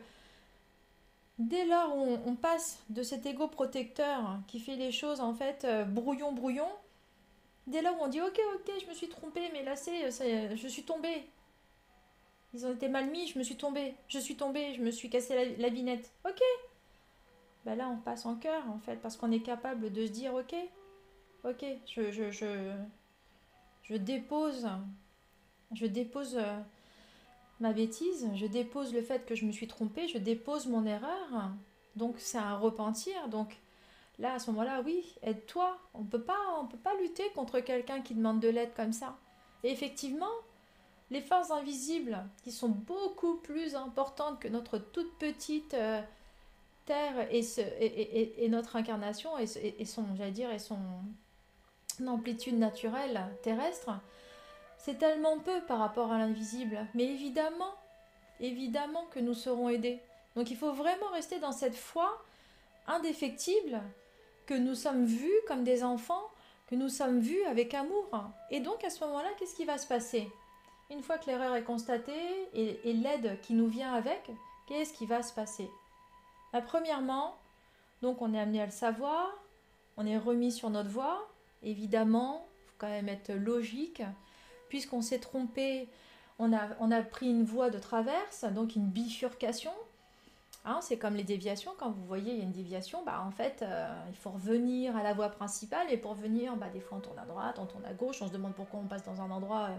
Dès 1.39 1.65
lors 1.67 1.97
où 1.97 2.19
on, 2.27 2.35
passe 2.35 2.83
de 2.91 3.05
cet 3.05 3.25
ego 3.25 3.47
protecteur 3.47 4.41
qui 4.49 4.59
fait 4.59 4.75
les 4.75 4.91
choses 4.91 5.21
en 5.21 5.35
fait 5.35 5.65
euh, 5.65 5.85
brouillon 5.85 6.33
brouillon, 6.33 6.69
dès 7.69 7.81
lors 7.81 7.95
où 8.01 8.03
on 8.03 8.09
dit 8.09 8.21
ok 8.21 8.41
ok 8.57 8.73
je 8.81 8.87
me 8.89 8.93
suis 8.93 9.09
trompé 9.09 9.43
mais 9.53 9.63
là 9.63 9.77
c'est 9.77 10.11
je 10.57 10.69
suis 10.69 10.83
tombé. 10.83 11.25
Ils 12.55 12.67
ont 12.67 12.73
été 12.73 12.89
mal 12.89 13.09
mis, 13.11 13.29
je 13.29 13.39
me 13.39 13.45
suis 13.45 13.57
tombé, 13.57 13.95
je 14.09 14.19
suis 14.19 14.35
tombé, 14.35 14.75
je 14.75 14.81
me 14.81 14.91
suis 14.91 15.11
cassé 15.11 15.55
la, 15.59 15.69
binette. 15.69 16.11
Ok. 16.27 16.41
Ben 17.69 17.77
là 17.77 17.91
on 17.91 17.99
passe 17.99 18.25
en 18.25 18.35
cœur 18.35 18.63
en 18.71 18.79
fait 18.79 18.97
parce 18.97 19.19
qu'on 19.19 19.31
est 19.31 19.43
capable 19.43 19.93
de 19.93 20.07
se 20.07 20.11
dire 20.11 20.33
ok 20.33 20.55
ok 21.45 21.67
je 21.85 22.11
je, 22.11 22.31
je, 22.31 22.73
je 23.83 23.95
dépose 23.95 24.67
je 25.75 25.85
dépose 25.85 26.39
euh, 26.39 26.59
ma 27.61 27.75
bêtise, 27.75 28.27
je 28.35 28.47
dépose 28.47 28.95
le 28.95 29.03
fait 29.03 29.27
que 29.27 29.35
je 29.35 29.45
me 29.45 29.53
suis 29.53 29.67
trompée, 29.67 30.09
je 30.09 30.17
dépose 30.17 30.67
mon 30.67 30.87
erreur. 30.87 31.51
Donc 31.95 32.15
c'est 32.17 32.39
un 32.39 32.57
repentir. 32.57 33.29
Donc 33.29 33.55
là, 34.19 34.33
à 34.33 34.39
ce 34.39 34.51
moment-là, 34.51 34.81
oui, 34.83 35.05
aide-toi. 35.21 35.77
On 35.93 36.05
peut 36.05 36.23
pas, 36.23 36.39
on 36.59 36.67
peut 36.67 36.79
pas 36.79 36.95
lutter 37.03 37.29
contre 37.35 37.61
quelqu'un 37.61 38.01
qui 38.01 38.15
demande 38.15 38.41
de 38.41 38.49
l'aide 38.49 38.73
comme 38.75 38.95
ça. 38.95 39.19
Et 39.63 39.71
effectivement, 39.71 40.27
les 41.11 41.21
forces 41.21 41.51
invisibles, 41.51 42.25
qui 42.43 42.51
sont 42.51 42.71
beaucoup 42.71 43.37
plus 43.37 43.75
importantes 43.75 44.41
que 44.41 44.49
notre 44.49 44.79
toute 44.79 45.19
petite 45.19 45.75
euh, 45.75 46.01
et, 46.91 48.49
notre 48.49 48.77
incarnation 48.77 49.39
et, 49.39 49.47
et 49.79 49.85
son, 49.85 50.05
j'allais 50.17 50.31
dire, 50.31 50.51
et 50.51 50.59
son 50.59 50.79
amplitude 52.07 52.59
naturelle 52.59 53.21
terrestre, 53.43 53.91
c'est 54.79 54.99
tellement 54.99 55.39
peu 55.39 55.61
par 55.63 55.79
rapport 55.79 56.13
à 56.13 56.19
l'invisible. 56.19 56.87
Mais 56.95 57.05
évidemment, 57.05 57.75
évidemment 58.41 59.05
que 59.11 59.21
nous 59.21 59.35
serons 59.35 59.69
aidés. 59.69 60.01
Donc 60.37 60.51
il 60.51 60.57
faut 60.57 60.73
vraiment 60.73 61.09
rester 61.13 61.39
dans 61.41 61.53
cette 61.53 61.77
foi 61.77 62.23
indéfectible 62.87 63.81
que 64.47 64.55
nous 64.55 64.75
sommes 64.75 65.05
vus 65.05 65.41
comme 65.47 65.65
des 65.65 65.85
enfants, 65.85 66.23
que 66.69 66.75
nous 66.75 66.89
sommes 66.89 67.21
vus 67.21 67.43
avec 67.45 67.75
amour. 67.75 68.09
Et 68.51 68.61
donc 68.61 68.85
à 68.85 68.91
ce 68.91 69.05
moment-là, 69.05 69.29
qu'est-ce 69.39 69.55
qui 69.55 69.65
va 69.65 69.79
se 69.79 69.87
passer? 69.87 70.29
Une 70.91 71.03
fois 71.03 71.19
que 71.19 71.27
l'erreur 71.27 71.55
est 71.55 71.65
constatée 71.65 72.49
et, 72.55 72.93
l'aide 72.95 73.39
qui 73.43 73.53
nous 73.53 73.69
vient 73.69 73.93
avec, 73.93 74.31
qu'est-ce 74.67 74.95
qui 74.95 75.05
va 75.05 75.23
se 75.23 75.35
passer? 75.35 75.69
Bah, 76.53 76.63
Premièrement, 76.63 77.37
donc 78.03 78.23
on 78.23 78.33
est 78.35 78.41
amené 78.41 78.63
à 78.63 78.67
le 78.67 78.73
savoir, 78.73 79.29
on 79.97 80.07
est 80.07 80.19
remis 80.19 80.53
sur 80.53 80.71
notre 80.71 80.91
voie. 80.91 81.29
Évidemment, 81.63 82.47
il 82.65 82.69
faut 82.69 82.75
quand 82.79 82.89
même 82.89 83.09
être 83.09 83.33
logique 83.33 84.03
puisqu'on 84.69 85.03
s'est 85.03 85.19
trompé, 85.19 85.89
on 86.39 86.53
a, 86.53 87.03
pris 87.03 87.29
une 87.31 87.45
voie 87.45 87.71
de 87.71 87.79
traverse, 87.79 88.45
donc 88.55 88.77
une 88.77 88.87
bifurcation. 88.87 89.73
Hein, 90.65 90.81
c'est 90.83 90.99
comme 90.99 91.15
les 91.15 91.25
déviations, 91.25 91.73
quand 91.79 91.91
vous 91.91 92.05
voyez 92.05 92.33
il 92.33 92.39
y 92.39 92.41
a 92.41 92.45
une 92.45 92.53
déviation, 92.53 93.03
bah, 93.05 93.25
en 93.27 93.31
fait, 93.31 93.63
euh, 93.63 93.89
il 94.11 94.17
faut 94.17 94.31
revenir 94.31 94.95
à 94.97 95.03
la 95.03 95.15
voie 95.15 95.31
principale, 95.31 95.87
et 95.91 95.97
pour 95.97 96.15
venir, 96.15 96.57
bah, 96.57 96.69
des 96.69 96.81
fois 96.81 96.99
on 96.99 97.01
tourne 97.01 97.19
à 97.19 97.25
droite, 97.25 97.59
on 97.59 97.67
tourne 97.67 97.87
à 97.87 97.95
gauche, 97.95 98.21
on 98.21 98.29
se 98.29 98.33
demande 98.33 98.55
pourquoi 98.55 98.81
on 98.81 98.87
passe 98.87 99.05
dans 99.05 99.21
un 99.21 99.31
endroit... 99.31 99.69
Euh, 99.71 99.77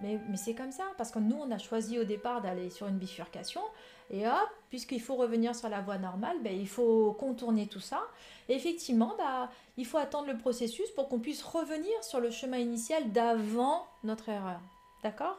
mais, 0.00 0.18
c'est 0.36 0.54
comme 0.54 0.72
ça, 0.72 0.84
parce 0.98 1.10
que 1.10 1.18
nous, 1.18 1.36
on 1.36 1.50
a 1.50 1.58
choisi 1.58 1.98
au 1.98 2.04
départ 2.04 2.40
d'aller 2.42 2.70
sur 2.70 2.88
une 2.88 2.98
bifurcation, 2.98 3.62
et 4.10 4.26
hop, 4.26 4.50
puisqu'il 4.68 5.00
faut 5.00 5.14
revenir 5.14 5.54
sur 5.54 5.68
la 5.68 5.80
voie 5.80 5.98
normale, 5.98 6.36
ben, 6.42 6.54
il 6.54 6.68
faut 6.68 7.12
contourner 7.12 7.66
tout 7.66 7.80
ça. 7.80 8.02
Et 8.48 8.54
effectivement, 8.54 9.14
bah, 9.16 9.50
il 9.76 9.86
faut 9.86 9.98
attendre 9.98 10.26
le 10.26 10.36
processus 10.36 10.90
pour 10.90 11.08
qu'on 11.08 11.20
puisse 11.20 11.42
revenir 11.42 11.92
sur 12.02 12.20
le 12.20 12.30
chemin 12.30 12.58
initial 12.58 13.12
d'avant 13.12 13.86
notre 14.02 14.28
erreur. 14.28 14.60
D'accord? 15.02 15.38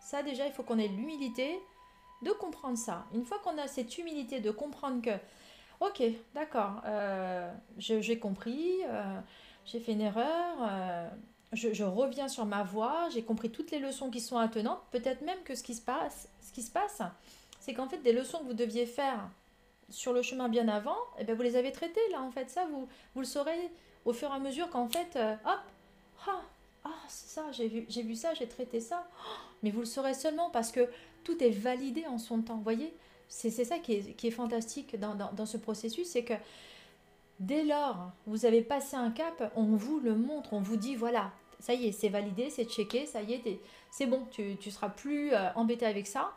Ça 0.00 0.22
déjà, 0.22 0.46
il 0.46 0.52
faut 0.52 0.62
qu'on 0.62 0.78
ait 0.78 0.88
l'humilité 0.88 1.58
de 2.22 2.30
comprendre 2.32 2.76
ça. 2.76 3.06
Une 3.14 3.24
fois 3.24 3.38
qu'on 3.38 3.56
a 3.58 3.66
cette 3.66 3.96
humilité 3.98 4.40
de 4.40 4.50
comprendre 4.50 5.00
que, 5.00 5.16
ok, 5.80 6.02
d'accord, 6.34 6.82
euh, 6.84 7.52
j'ai 7.78 8.18
compris, 8.18 8.80
euh, 8.86 9.20
j'ai 9.64 9.80
fait 9.80 9.92
une 9.92 10.02
erreur, 10.02 10.56
euh, 10.62 11.08
je, 11.54 11.84
reviens 11.84 12.28
sur 12.28 12.46
ma 12.46 12.62
voie, 12.62 13.08
j'ai 13.12 13.22
compris 13.22 13.50
toutes 13.50 13.70
les 13.70 13.78
leçons 13.78 14.10
qui 14.10 14.20
sont 14.20 14.36
attenantes, 14.36 14.80
peut-être 14.90 15.22
même 15.22 15.38
que 15.44 15.54
ce 15.54 15.62
qui 15.62 15.74
se 15.74 15.80
passe, 15.80 16.28
ce 16.40 16.52
qui 16.52 16.62
se 16.62 16.70
passe, 16.70 17.02
c'est 17.60 17.74
qu'en 17.74 17.88
fait 17.88 17.98
des 17.98 18.12
leçons 18.12 18.38
que 18.38 18.44
vous 18.44 18.54
deviez 18.54 18.86
faire 18.86 19.28
sur 19.90 20.12
le 20.12 20.22
chemin 20.22 20.48
bien 20.48 20.68
avant, 20.68 20.96
eh 21.18 21.24
bien 21.24 21.34
vous 21.34 21.42
les 21.42 21.56
avez 21.56 21.72
traitées 21.72 22.00
là 22.10 22.20
en 22.20 22.30
fait, 22.30 22.50
ça 22.50 22.66
vous, 22.66 22.88
vous 23.14 23.20
le 23.20 23.26
saurez 23.26 23.70
au 24.04 24.12
fur 24.12 24.30
et 24.30 24.34
à 24.34 24.38
mesure 24.38 24.68
qu'en 24.70 24.88
fait, 24.88 25.16
euh, 25.16 25.34
hop, 25.44 25.60
ah, 26.26 26.42
ah 26.84 26.90
c'est 27.08 27.28
ça, 27.28 27.44
j'ai 27.52 27.68
vu, 27.68 27.86
j'ai 27.88 28.02
vu 28.02 28.14
ça, 28.14 28.34
j'ai 28.34 28.46
traité 28.46 28.80
ça, 28.80 29.06
mais 29.62 29.70
vous 29.70 29.80
le 29.80 29.86
saurez 29.86 30.14
seulement 30.14 30.50
parce 30.50 30.72
que 30.72 30.88
tout 31.22 31.42
est 31.42 31.50
validé 31.50 32.06
en 32.06 32.18
son 32.18 32.42
temps, 32.42 32.56
vous 32.56 32.62
voyez. 32.62 32.92
C'est, 33.26 33.50
ça 33.50 33.78
qui 33.78 33.94
est, 33.94 34.12
qui 34.16 34.28
est 34.28 34.30
fantastique 34.30 35.00
dans, 35.00 35.14
dans 35.14 35.46
ce 35.46 35.56
processus, 35.56 36.06
c'est 36.06 36.22
que 36.22 36.34
dès 37.40 37.64
lors 37.64 38.12
vous 38.26 38.46
avez 38.46 38.62
passé 38.62 38.96
un 38.96 39.10
cap, 39.10 39.52
on 39.56 39.64
vous 39.64 40.00
le 40.00 40.14
montre, 40.14 40.52
on 40.52 40.60
vous 40.60 40.76
dit 40.76 40.94
voilà, 40.94 41.32
ça 41.64 41.72
y 41.72 41.86
est, 41.86 41.92
c'est 41.92 42.10
validé, 42.10 42.50
c'est 42.50 42.66
checké, 42.66 43.06
ça 43.06 43.22
y 43.22 43.32
est, 43.32 43.60
c'est 43.90 44.04
bon, 44.04 44.26
tu, 44.30 44.58
tu 44.58 44.70
seras 44.70 44.90
plus 44.90 45.32
euh, 45.32 45.48
embêté 45.54 45.86
avec 45.86 46.06
ça. 46.06 46.34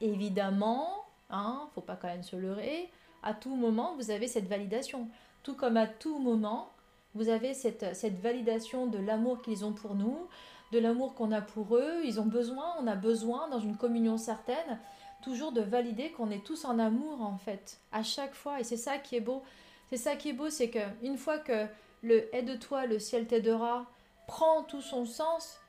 Évidemment, 0.00 1.04
hein, 1.30 1.68
faut 1.72 1.80
pas 1.80 1.94
quand 1.94 2.08
même 2.08 2.24
se 2.24 2.34
leurrer, 2.34 2.90
à 3.22 3.32
tout 3.32 3.54
moment, 3.54 3.94
vous 3.94 4.10
avez 4.10 4.26
cette 4.26 4.48
validation. 4.48 5.08
Tout 5.44 5.54
comme 5.54 5.76
à 5.76 5.86
tout 5.86 6.18
moment, 6.18 6.72
vous 7.14 7.28
avez 7.28 7.54
cette, 7.54 7.94
cette 7.94 8.20
validation 8.20 8.88
de 8.88 8.98
l'amour 8.98 9.40
qu'ils 9.40 9.64
ont 9.64 9.72
pour 9.72 9.94
nous, 9.94 10.26
de 10.72 10.80
l'amour 10.80 11.14
qu'on 11.14 11.30
a 11.30 11.40
pour 11.40 11.76
eux. 11.76 12.02
Ils 12.04 12.20
ont 12.20 12.26
besoin, 12.26 12.74
on 12.80 12.88
a 12.88 12.96
besoin, 12.96 13.46
dans 13.48 13.60
une 13.60 13.76
communion 13.76 14.18
certaine, 14.18 14.80
toujours 15.22 15.52
de 15.52 15.60
valider 15.60 16.10
qu'on 16.10 16.32
est 16.32 16.44
tous 16.44 16.64
en 16.64 16.80
amour, 16.80 17.22
en 17.22 17.38
fait, 17.38 17.78
à 17.92 18.02
chaque 18.02 18.34
fois. 18.34 18.58
Et 18.58 18.64
c'est 18.64 18.76
ça 18.76 18.98
qui 18.98 19.14
est 19.14 19.20
beau. 19.20 19.44
C'est 19.90 19.96
ça 19.96 20.16
qui 20.16 20.30
est 20.30 20.32
beau, 20.32 20.50
c'est 20.50 20.70
que 20.70 20.80
une 21.04 21.18
fois 21.18 21.38
que 21.38 21.66
le 22.02 22.34
aide-toi, 22.34 22.86
le 22.86 22.98
ciel 22.98 23.28
t'aidera, 23.28 23.86
prend 24.26 24.62
tout 24.62 24.82
son 24.82 25.06
sens, 25.06 25.60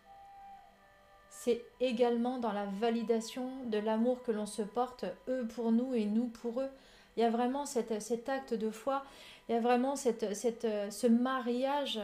c'est 1.29 1.63
également 1.79 2.39
dans 2.39 2.51
la 2.51 2.65
validation 2.65 3.49
de 3.65 3.77
l'amour 3.77 4.23
que 4.23 4.31
l'on 4.31 4.45
se 4.45 4.63
porte, 4.63 5.05
eux 5.27 5.47
pour 5.55 5.71
nous 5.71 5.93
et 5.93 6.05
nous 6.05 6.27
pour 6.27 6.61
eux. 6.61 6.69
Il 7.15 7.21
y 7.21 7.23
a 7.23 7.29
vraiment 7.29 7.65
cet, 7.65 7.91
acte 8.29 8.53
de 8.53 8.69
foi, 8.69 9.03
il 9.47 9.55
y 9.55 9.57
a 9.57 9.61
vraiment 9.61 9.95
cette, 9.95 10.25
ce 10.41 11.07
mariage 11.07 11.99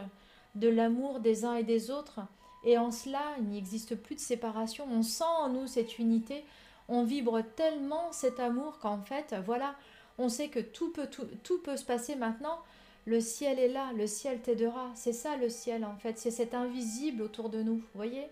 de 0.56 0.70
l'amour 0.70 1.20
des 1.20 1.46
uns 1.46 1.56
et 1.56 1.64
des 1.64 1.92
autres. 1.92 2.22
Et 2.64 2.78
en 2.78 2.92
cela, 2.92 3.22
il 3.40 3.50
n'existe 3.50 3.96
plus 3.96 4.16
de 4.16 4.22
séparation. 4.22 4.88
On 4.90 5.04
sent 5.04 5.24
en 5.24 5.50
nous 5.50 5.68
cette 5.68 6.00
unité. 6.00 6.46
On 6.88 7.04
vibre 7.04 7.42
tellement 7.56 8.12
cet 8.12 8.40
amour 8.40 8.80
qu'en 8.80 9.02
fait, 9.02 9.36
voilà, 9.46 9.76
on 10.18 10.30
sait 10.30 10.50
que 10.50 10.60
tout 10.60 10.92
peut, 10.92 11.10
tout 11.44 11.62
peut 11.62 11.78
se 11.78 11.86
passer 11.86 12.16
maintenant 12.16 12.60
le 13.06 13.20
ciel 13.20 13.60
est 13.60 13.70
là, 13.70 13.92
le 13.94 14.08
ciel 14.08 14.42
t'aidera. 14.42 14.92
C'est 14.96 15.14
ça 15.14 15.38
le 15.38 15.50
ciel 15.50 15.86
en 15.86 15.96
fait, 15.96 16.18
c'est 16.18 16.32
cet 16.32 16.54
invisible 16.54 17.22
autour 17.22 17.50
de 17.50 17.62
nous, 17.62 17.82
voyez? 17.94 18.28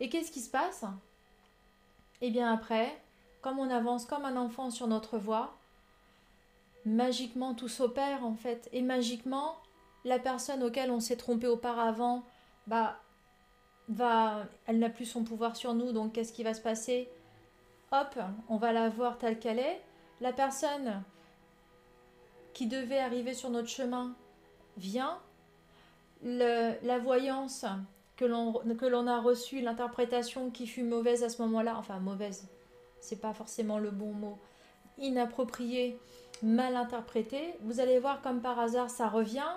Et 0.00 0.08
qu'est-ce 0.08 0.32
qui 0.32 0.40
se 0.40 0.50
passe? 0.50 0.84
Eh 2.20 2.30
bien 2.30 2.52
après, 2.52 2.96
comme 3.40 3.58
on 3.58 3.70
avance 3.70 4.04
comme 4.06 4.24
un 4.24 4.36
enfant 4.36 4.70
sur 4.70 4.86
notre 4.86 5.18
voie, 5.18 5.56
magiquement 6.84 7.54
tout 7.54 7.68
s'opère 7.68 8.24
en 8.24 8.34
fait. 8.34 8.68
Et 8.72 8.82
magiquement, 8.82 9.56
la 10.04 10.18
personne 10.18 10.62
auquel 10.62 10.90
on 10.90 11.00
s'est 11.00 11.16
trompé 11.16 11.46
auparavant, 11.46 12.24
bah, 12.66 13.00
va, 13.88 14.46
elle 14.66 14.78
n'a 14.78 14.90
plus 14.90 15.04
son 15.04 15.24
pouvoir 15.24 15.56
sur 15.56 15.74
nous, 15.74 15.92
donc 15.92 16.12
qu'est-ce 16.12 16.32
qui 16.32 16.42
va 16.42 16.54
se 16.54 16.60
passer? 16.60 17.08
Hop, 17.92 18.18
on 18.48 18.56
va 18.56 18.72
la 18.72 18.88
voir 18.88 19.18
telle 19.18 19.38
qu'elle 19.38 19.58
est. 19.58 19.82
La 20.20 20.32
personne 20.32 21.02
qui 22.54 22.66
devait 22.66 22.98
arriver 22.98 23.34
sur 23.34 23.50
notre 23.50 23.68
chemin 23.68 24.14
vient, 24.76 25.18
la 26.22 26.98
voyance 26.98 27.64
que 28.16 28.24
l'on 28.24 29.06
a 29.06 29.20
reçue, 29.20 29.60
l'interprétation 29.60 30.50
qui 30.50 30.66
fut 30.66 30.84
mauvaise 30.84 31.24
à 31.24 31.28
ce 31.28 31.42
moment-là, 31.42 31.76
enfin 31.76 31.98
mauvaise, 31.98 32.48
c'est 33.00 33.20
pas 33.20 33.34
forcément 33.34 33.78
le 33.78 33.90
bon 33.90 34.12
mot, 34.12 34.38
inappropriée, 34.98 35.98
mal 36.42 36.76
interprétée, 36.76 37.54
vous 37.62 37.80
allez 37.80 37.98
voir 37.98 38.20
comme 38.22 38.40
par 38.40 38.58
hasard 38.58 38.90
ça 38.90 39.08
revient. 39.08 39.52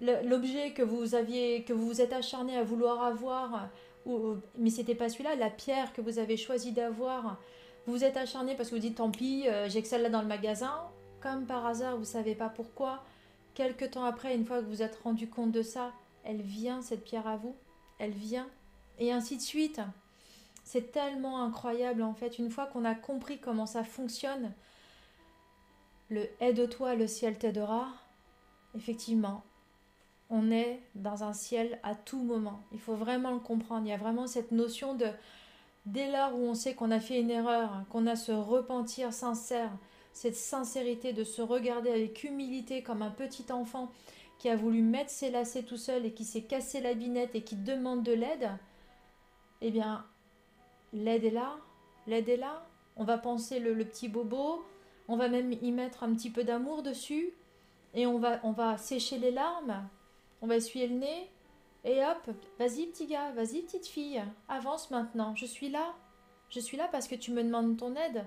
L'objet 0.00 0.72
que 0.72 0.82
vous 0.82 1.14
aviez, 1.14 1.64
que 1.64 1.72
vous 1.72 1.86
vous 1.86 2.00
êtes 2.02 2.12
acharné 2.12 2.56
à 2.58 2.62
vouloir 2.62 3.02
avoir, 3.02 3.70
ou, 4.04 4.36
mais 4.58 4.68
c'était 4.68 4.94
pas 4.94 5.08
celui-là, 5.08 5.36
la 5.36 5.48
pierre 5.48 5.94
que 5.94 6.02
vous 6.02 6.18
avez 6.18 6.36
choisi 6.36 6.72
d'avoir, 6.72 7.38
vous 7.86 7.94
vous 7.94 8.04
êtes 8.04 8.18
acharné 8.18 8.54
parce 8.54 8.68
que 8.68 8.74
vous 8.74 8.80
dites 8.80 8.96
tant 8.96 9.10
pis, 9.10 9.48
euh, 9.48 9.70
j'ai 9.70 9.80
que 9.80 9.88
celle-là 9.88 10.10
dans 10.10 10.20
le 10.20 10.28
magasin, 10.28 10.74
comme 11.26 11.44
par 11.44 11.66
hasard, 11.66 11.96
vous 11.96 12.04
savez 12.04 12.36
pas 12.36 12.48
pourquoi, 12.48 13.02
quelque 13.54 13.84
temps 13.84 14.04
après, 14.04 14.36
une 14.36 14.44
fois 14.44 14.60
que 14.60 14.68
vous 14.68 14.82
êtes 14.82 15.00
rendu 15.02 15.28
compte 15.28 15.50
de 15.50 15.62
ça, 15.62 15.92
elle 16.22 16.40
vient, 16.40 16.82
cette 16.82 17.02
pierre 17.02 17.26
à 17.26 17.36
vous, 17.36 17.56
elle 17.98 18.12
vient, 18.12 18.46
et 19.00 19.10
ainsi 19.10 19.36
de 19.36 19.42
suite. 19.42 19.80
C'est 20.62 20.92
tellement 20.92 21.42
incroyable 21.42 22.02
en 22.02 22.14
fait, 22.14 22.38
une 22.38 22.48
fois 22.48 22.66
qu'on 22.66 22.84
a 22.84 22.94
compris 22.94 23.40
comment 23.40 23.66
ça 23.66 23.82
fonctionne, 23.82 24.52
le 26.10 26.28
aide-toi, 26.38 26.94
le 26.94 27.08
ciel 27.08 27.36
t'aidera, 27.36 27.88
effectivement, 28.76 29.42
on 30.30 30.52
est 30.52 30.80
dans 30.94 31.24
un 31.24 31.32
ciel 31.32 31.80
à 31.82 31.96
tout 31.96 32.22
moment. 32.22 32.60
Il 32.70 32.78
faut 32.78 32.94
vraiment 32.94 33.32
le 33.32 33.40
comprendre. 33.40 33.84
Il 33.84 33.90
y 33.90 33.92
a 33.92 33.96
vraiment 33.96 34.28
cette 34.28 34.52
notion 34.52 34.94
de, 34.94 35.06
dès 35.86 36.08
lors 36.08 36.36
où 36.36 36.42
on 36.42 36.54
sait 36.54 36.74
qu'on 36.74 36.92
a 36.92 37.00
fait 37.00 37.20
une 37.20 37.30
erreur, 37.30 37.82
qu'on 37.90 38.06
a 38.06 38.14
ce 38.14 38.30
repentir 38.30 39.12
sincère, 39.12 39.72
cette 40.16 40.34
sincérité 40.34 41.12
de 41.12 41.24
se 41.24 41.42
regarder 41.42 41.90
avec 41.90 42.24
humilité 42.24 42.82
comme 42.82 43.02
un 43.02 43.10
petit 43.10 43.52
enfant 43.52 43.92
qui 44.38 44.48
a 44.48 44.56
voulu 44.56 44.80
mettre 44.80 45.10
ses 45.10 45.30
lacets 45.30 45.64
tout 45.64 45.76
seul 45.76 46.06
et 46.06 46.12
qui 46.14 46.24
s'est 46.24 46.44
cassé 46.44 46.80
la 46.80 46.94
binette 46.94 47.34
et 47.34 47.42
qui 47.42 47.54
demande 47.54 48.02
de 48.02 48.14
l'aide, 48.14 48.48
eh 49.60 49.70
bien, 49.70 50.06
l'aide 50.94 51.24
est 51.24 51.30
là, 51.30 51.58
l'aide 52.06 52.30
est 52.30 52.38
là. 52.38 52.66
On 52.96 53.04
va 53.04 53.18
penser 53.18 53.60
le, 53.60 53.76
petit 53.84 54.08
bobo, 54.08 54.64
on 55.06 55.18
va 55.18 55.28
même 55.28 55.52
y 55.52 55.70
mettre 55.70 56.02
un 56.02 56.14
petit 56.14 56.30
peu 56.30 56.44
d'amour 56.44 56.82
dessus, 56.82 57.34
et 57.92 58.06
on 58.06 58.18
va, 58.18 58.40
on 58.42 58.52
va 58.52 58.78
sécher 58.78 59.18
les 59.18 59.32
larmes, 59.32 59.86
on 60.40 60.46
va 60.46 60.56
essuyer 60.56 60.88
le 60.88 60.94
nez, 60.94 61.30
et 61.84 62.02
hop, 62.02 62.34
vas-y 62.58 62.86
petit 62.86 63.06
gars, 63.06 63.32
vas-y 63.32 63.60
petite 63.60 63.86
fille, 63.86 64.24
avance 64.48 64.90
maintenant, 64.90 65.34
je 65.36 65.44
suis 65.44 65.68
là. 65.68 65.94
Je 66.48 66.60
suis 66.60 66.78
là 66.78 66.88
parce 66.90 67.06
que 67.06 67.16
tu 67.16 67.32
me 67.32 67.42
demandes 67.42 67.76
ton 67.76 67.94
aide. 67.96 68.24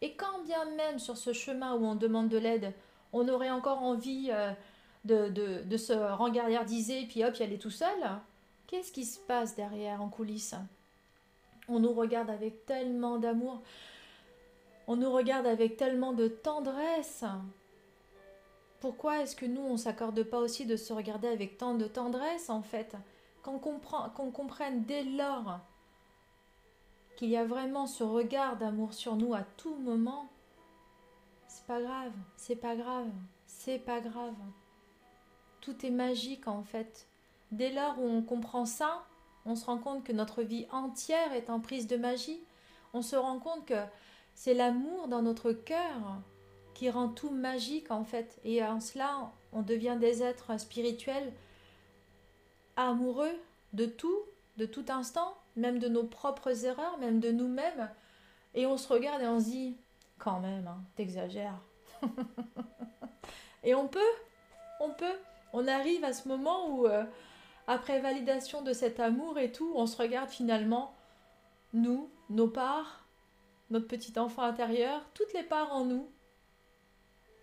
Et 0.00 0.14
quand 0.14 0.42
bien 0.44 0.64
même 0.76 0.98
sur 0.98 1.16
ce 1.16 1.32
chemin 1.32 1.74
où 1.74 1.84
on 1.84 1.94
demande 1.94 2.28
de 2.28 2.38
l'aide, 2.38 2.72
on 3.12 3.28
aurait 3.28 3.50
encore 3.50 3.82
envie 3.82 4.28
euh, 4.30 4.50
de, 5.04 5.28
de, 5.28 5.62
de, 5.64 5.76
se 5.76 5.92
rengardiser, 5.92 7.06
puis 7.06 7.24
hop, 7.24 7.36
y 7.36 7.42
aller 7.42 7.58
tout 7.58 7.70
seul, 7.70 7.98
qu'est-ce 8.66 8.92
qui 8.92 9.04
se 9.04 9.18
passe 9.18 9.54
derrière 9.54 10.02
en 10.02 10.08
coulisses? 10.08 10.56
On 11.68 11.80
nous 11.80 11.92
regarde 11.92 12.28
avec 12.28 12.66
tellement 12.66 13.18
d'amour, 13.18 13.62
on 14.86 14.96
nous 14.96 15.10
regarde 15.10 15.46
avec 15.46 15.76
tellement 15.76 16.12
de 16.12 16.28
tendresse. 16.28 17.24
Pourquoi 18.80 19.22
est-ce 19.22 19.34
que 19.34 19.46
nous, 19.46 19.62
on 19.62 19.78
s'accorde 19.78 20.22
pas 20.24 20.38
aussi 20.38 20.66
de 20.66 20.76
se 20.76 20.92
regarder 20.92 21.28
avec 21.28 21.56
tant 21.56 21.74
de 21.74 21.86
tendresse, 21.86 22.50
en 22.50 22.62
fait? 22.62 22.94
Qu'on 23.42 23.58
comprenne 23.58 24.84
dès 24.84 25.04
lors 25.04 25.60
qu'il 27.16 27.28
y 27.28 27.36
a 27.36 27.44
vraiment 27.44 27.86
ce 27.86 28.04
regard 28.04 28.56
d'amour 28.56 28.94
sur 28.94 29.16
nous 29.16 29.34
à 29.34 29.42
tout 29.56 29.76
moment, 29.76 30.28
c'est 31.46 31.66
pas 31.66 31.80
grave, 31.80 32.12
c'est 32.36 32.56
pas 32.56 32.76
grave, 32.76 33.10
c'est 33.46 33.78
pas 33.78 34.00
grave. 34.00 34.34
Tout 35.60 35.86
est 35.86 35.90
magique 35.90 36.48
en 36.48 36.62
fait. 36.62 37.08
Dès 37.52 37.72
lors 37.72 37.98
où 38.00 38.06
on 38.06 38.22
comprend 38.22 38.66
ça, 38.66 39.06
on 39.46 39.54
se 39.54 39.66
rend 39.66 39.78
compte 39.78 40.04
que 40.04 40.12
notre 40.12 40.42
vie 40.42 40.66
entière 40.72 41.32
est 41.32 41.50
en 41.50 41.60
prise 41.60 41.86
de 41.86 41.96
magie. 41.96 42.40
On 42.92 43.02
se 43.02 43.16
rend 43.16 43.38
compte 43.38 43.66
que 43.66 43.82
c'est 44.34 44.54
l'amour 44.54 45.08
dans 45.08 45.22
notre 45.22 45.52
cœur 45.52 46.20
qui 46.74 46.90
rend 46.90 47.08
tout 47.08 47.30
magique 47.30 47.90
en 47.90 48.04
fait. 48.04 48.40
Et 48.44 48.62
en 48.64 48.80
cela, 48.80 49.32
on 49.52 49.62
devient 49.62 49.96
des 50.00 50.22
êtres 50.22 50.58
spirituels 50.58 51.32
amoureux 52.76 53.34
de 53.72 53.86
tout, 53.86 54.18
de 54.56 54.66
tout 54.66 54.84
instant, 54.88 55.36
même 55.56 55.78
de 55.78 55.88
nos 55.88 56.04
propres 56.04 56.64
erreurs, 56.64 56.98
même 56.98 57.20
de 57.20 57.30
nous-mêmes. 57.30 57.90
Et 58.54 58.66
on 58.66 58.76
se 58.76 58.92
regarde 58.92 59.22
et 59.22 59.26
on 59.26 59.40
se 59.40 59.46
dit, 59.46 59.76
quand 60.18 60.40
même, 60.40 60.66
hein, 60.66 60.82
t'exagères. 60.96 61.58
et 63.64 63.74
on 63.74 63.88
peut, 63.88 64.00
on 64.80 64.90
peut. 64.90 65.18
On 65.52 65.68
arrive 65.68 66.04
à 66.04 66.12
ce 66.12 66.28
moment 66.28 66.68
où, 66.68 66.86
euh, 66.86 67.04
après 67.66 68.00
validation 68.00 68.62
de 68.62 68.72
cet 68.72 69.00
amour 69.00 69.38
et 69.38 69.52
tout, 69.52 69.72
on 69.76 69.86
se 69.86 69.96
regarde 69.96 70.28
finalement, 70.28 70.94
nous, 71.72 72.10
nos 72.30 72.48
parts, 72.48 73.04
notre 73.70 73.86
petit 73.86 74.18
enfant 74.18 74.42
intérieur, 74.42 75.02
toutes 75.14 75.32
les 75.32 75.42
parts 75.42 75.72
en 75.72 75.84
nous. 75.84 76.08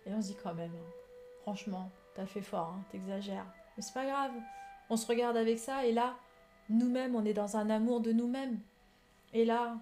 Et 0.06 0.12
on 0.12 0.22
se 0.22 0.28
dit 0.28 0.36
quand 0.42 0.54
même, 0.54 0.72
hein, 0.74 0.90
franchement, 1.42 1.90
t'as 2.14 2.26
fait 2.26 2.42
fort, 2.42 2.74
hein, 2.76 2.84
t'exagères. 2.90 3.46
Mais 3.76 3.82
c'est 3.82 3.94
pas 3.94 4.06
grave. 4.06 4.32
On 4.90 4.96
se 4.96 5.06
regarde 5.06 5.36
avec 5.36 5.58
ça 5.58 5.84
et 5.86 5.92
là, 5.92 6.16
nous-mêmes, 6.68 7.14
on 7.14 7.24
est 7.24 7.34
dans 7.34 7.56
un 7.56 7.70
amour 7.70 8.00
de 8.00 8.12
nous-mêmes. 8.12 8.58
Et 9.32 9.44
là, 9.44 9.76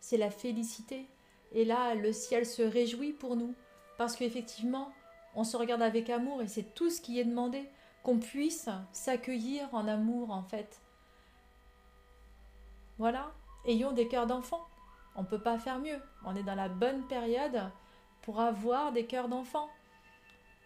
c'est 0.00 0.16
la 0.16 0.30
félicité. 0.30 1.06
Et 1.52 1.64
là, 1.64 1.94
le 1.94 2.12
ciel 2.12 2.46
se 2.46 2.62
réjouit 2.62 3.12
pour 3.12 3.36
nous. 3.36 3.54
Parce 3.98 4.16
qu'effectivement, 4.16 4.90
on 5.34 5.44
se 5.44 5.56
regarde 5.56 5.82
avec 5.82 6.10
amour 6.10 6.42
et 6.42 6.48
c'est 6.48 6.74
tout 6.74 6.90
ce 6.90 7.00
qui 7.00 7.20
est 7.20 7.24
demandé. 7.24 7.68
qu'on 8.02 8.18
puisse 8.18 8.70
s'accueillir 8.92 9.68
en 9.74 9.86
amour 9.86 10.30
en 10.30 10.42
fait. 10.42 10.80
Voilà, 12.96 13.30
ayons 13.66 13.92
des 13.92 14.08
cœurs 14.08 14.26
d'enfants. 14.26 14.66
On 15.16 15.20
ne 15.22 15.26
peut 15.26 15.40
pas 15.40 15.58
faire 15.58 15.78
mieux. 15.78 16.00
On 16.24 16.34
est 16.34 16.42
dans 16.42 16.54
la 16.54 16.70
bonne 16.70 17.06
période 17.08 17.70
pour 18.22 18.40
avoir 18.40 18.92
des 18.92 19.04
cœurs 19.04 19.28
d'enfants. 19.28 19.68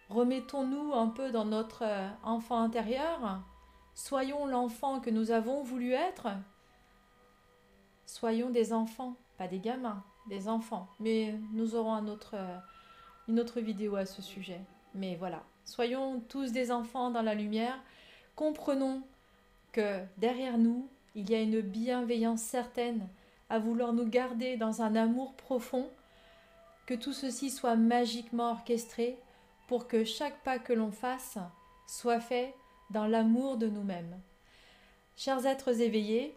Remettons-nous 0.09 0.93
un 0.93 1.07
peu 1.07 1.31
dans 1.31 1.43
notre 1.43 1.83
euh, 1.83 2.07
enfant 2.23 2.61
intérieur. 2.61 3.41
Soyons 3.95 4.45
l'enfant 4.45 4.99
que 4.99 5.09
nous 5.09 5.31
avons 5.31 5.63
voulu 5.63 5.93
être. 5.93 6.27
Soyons 8.05 8.49
des 8.49 8.73
enfants, 8.73 9.15
pas 9.37 9.47
des 9.47 9.59
gamins, 9.59 10.03
des 10.27 10.49
enfants. 10.49 10.89
Mais 10.99 11.33
nous 11.53 11.75
aurons 11.75 11.93
un 11.93 12.07
autre, 12.07 12.31
euh, 12.33 12.57
une 13.29 13.39
autre 13.39 13.61
vidéo 13.61 13.95
à 13.95 14.05
ce 14.05 14.21
sujet. 14.21 14.59
Mais 14.95 15.15
voilà, 15.15 15.43
soyons 15.63 16.19
tous 16.27 16.51
des 16.51 16.73
enfants 16.73 17.09
dans 17.09 17.21
la 17.21 17.35
lumière. 17.35 17.79
Comprenons 18.35 19.01
que 19.71 20.01
derrière 20.17 20.57
nous, 20.57 20.89
il 21.15 21.29
y 21.29 21.35
a 21.35 21.41
une 21.41 21.61
bienveillance 21.61 22.41
certaine 22.41 23.07
à 23.49 23.59
vouloir 23.59 23.93
nous 23.93 24.07
garder 24.07 24.57
dans 24.57 24.81
un 24.81 24.97
amour 24.97 25.35
profond, 25.35 25.89
que 26.85 26.95
tout 26.95 27.13
ceci 27.13 27.49
soit 27.49 27.77
magiquement 27.77 28.51
orchestré 28.51 29.17
pour 29.67 29.87
que 29.87 30.03
chaque 30.03 30.43
pas 30.43 30.59
que 30.59 30.73
l'on 30.73 30.91
fasse 30.91 31.37
soit 31.87 32.19
fait 32.19 32.53
dans 32.95 33.07
l'amour 33.07 33.57
de 33.57 33.67
nous-mêmes. 33.67 34.21
Chers 35.17 35.45
êtres 35.45 35.81
éveillés, 35.81 36.33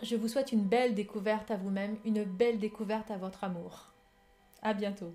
je 0.00 0.14
vous 0.14 0.28
souhaite 0.28 0.52
une 0.52 0.62
belle 0.62 0.94
découverte 0.94 1.50
à 1.50 1.56
vous-même, 1.56 1.96
une 2.04 2.22
belle 2.22 2.60
découverte 2.60 3.10
à 3.10 3.16
votre 3.16 3.42
amour. 3.42 3.88
À 4.62 4.74
bientôt. 4.74 5.12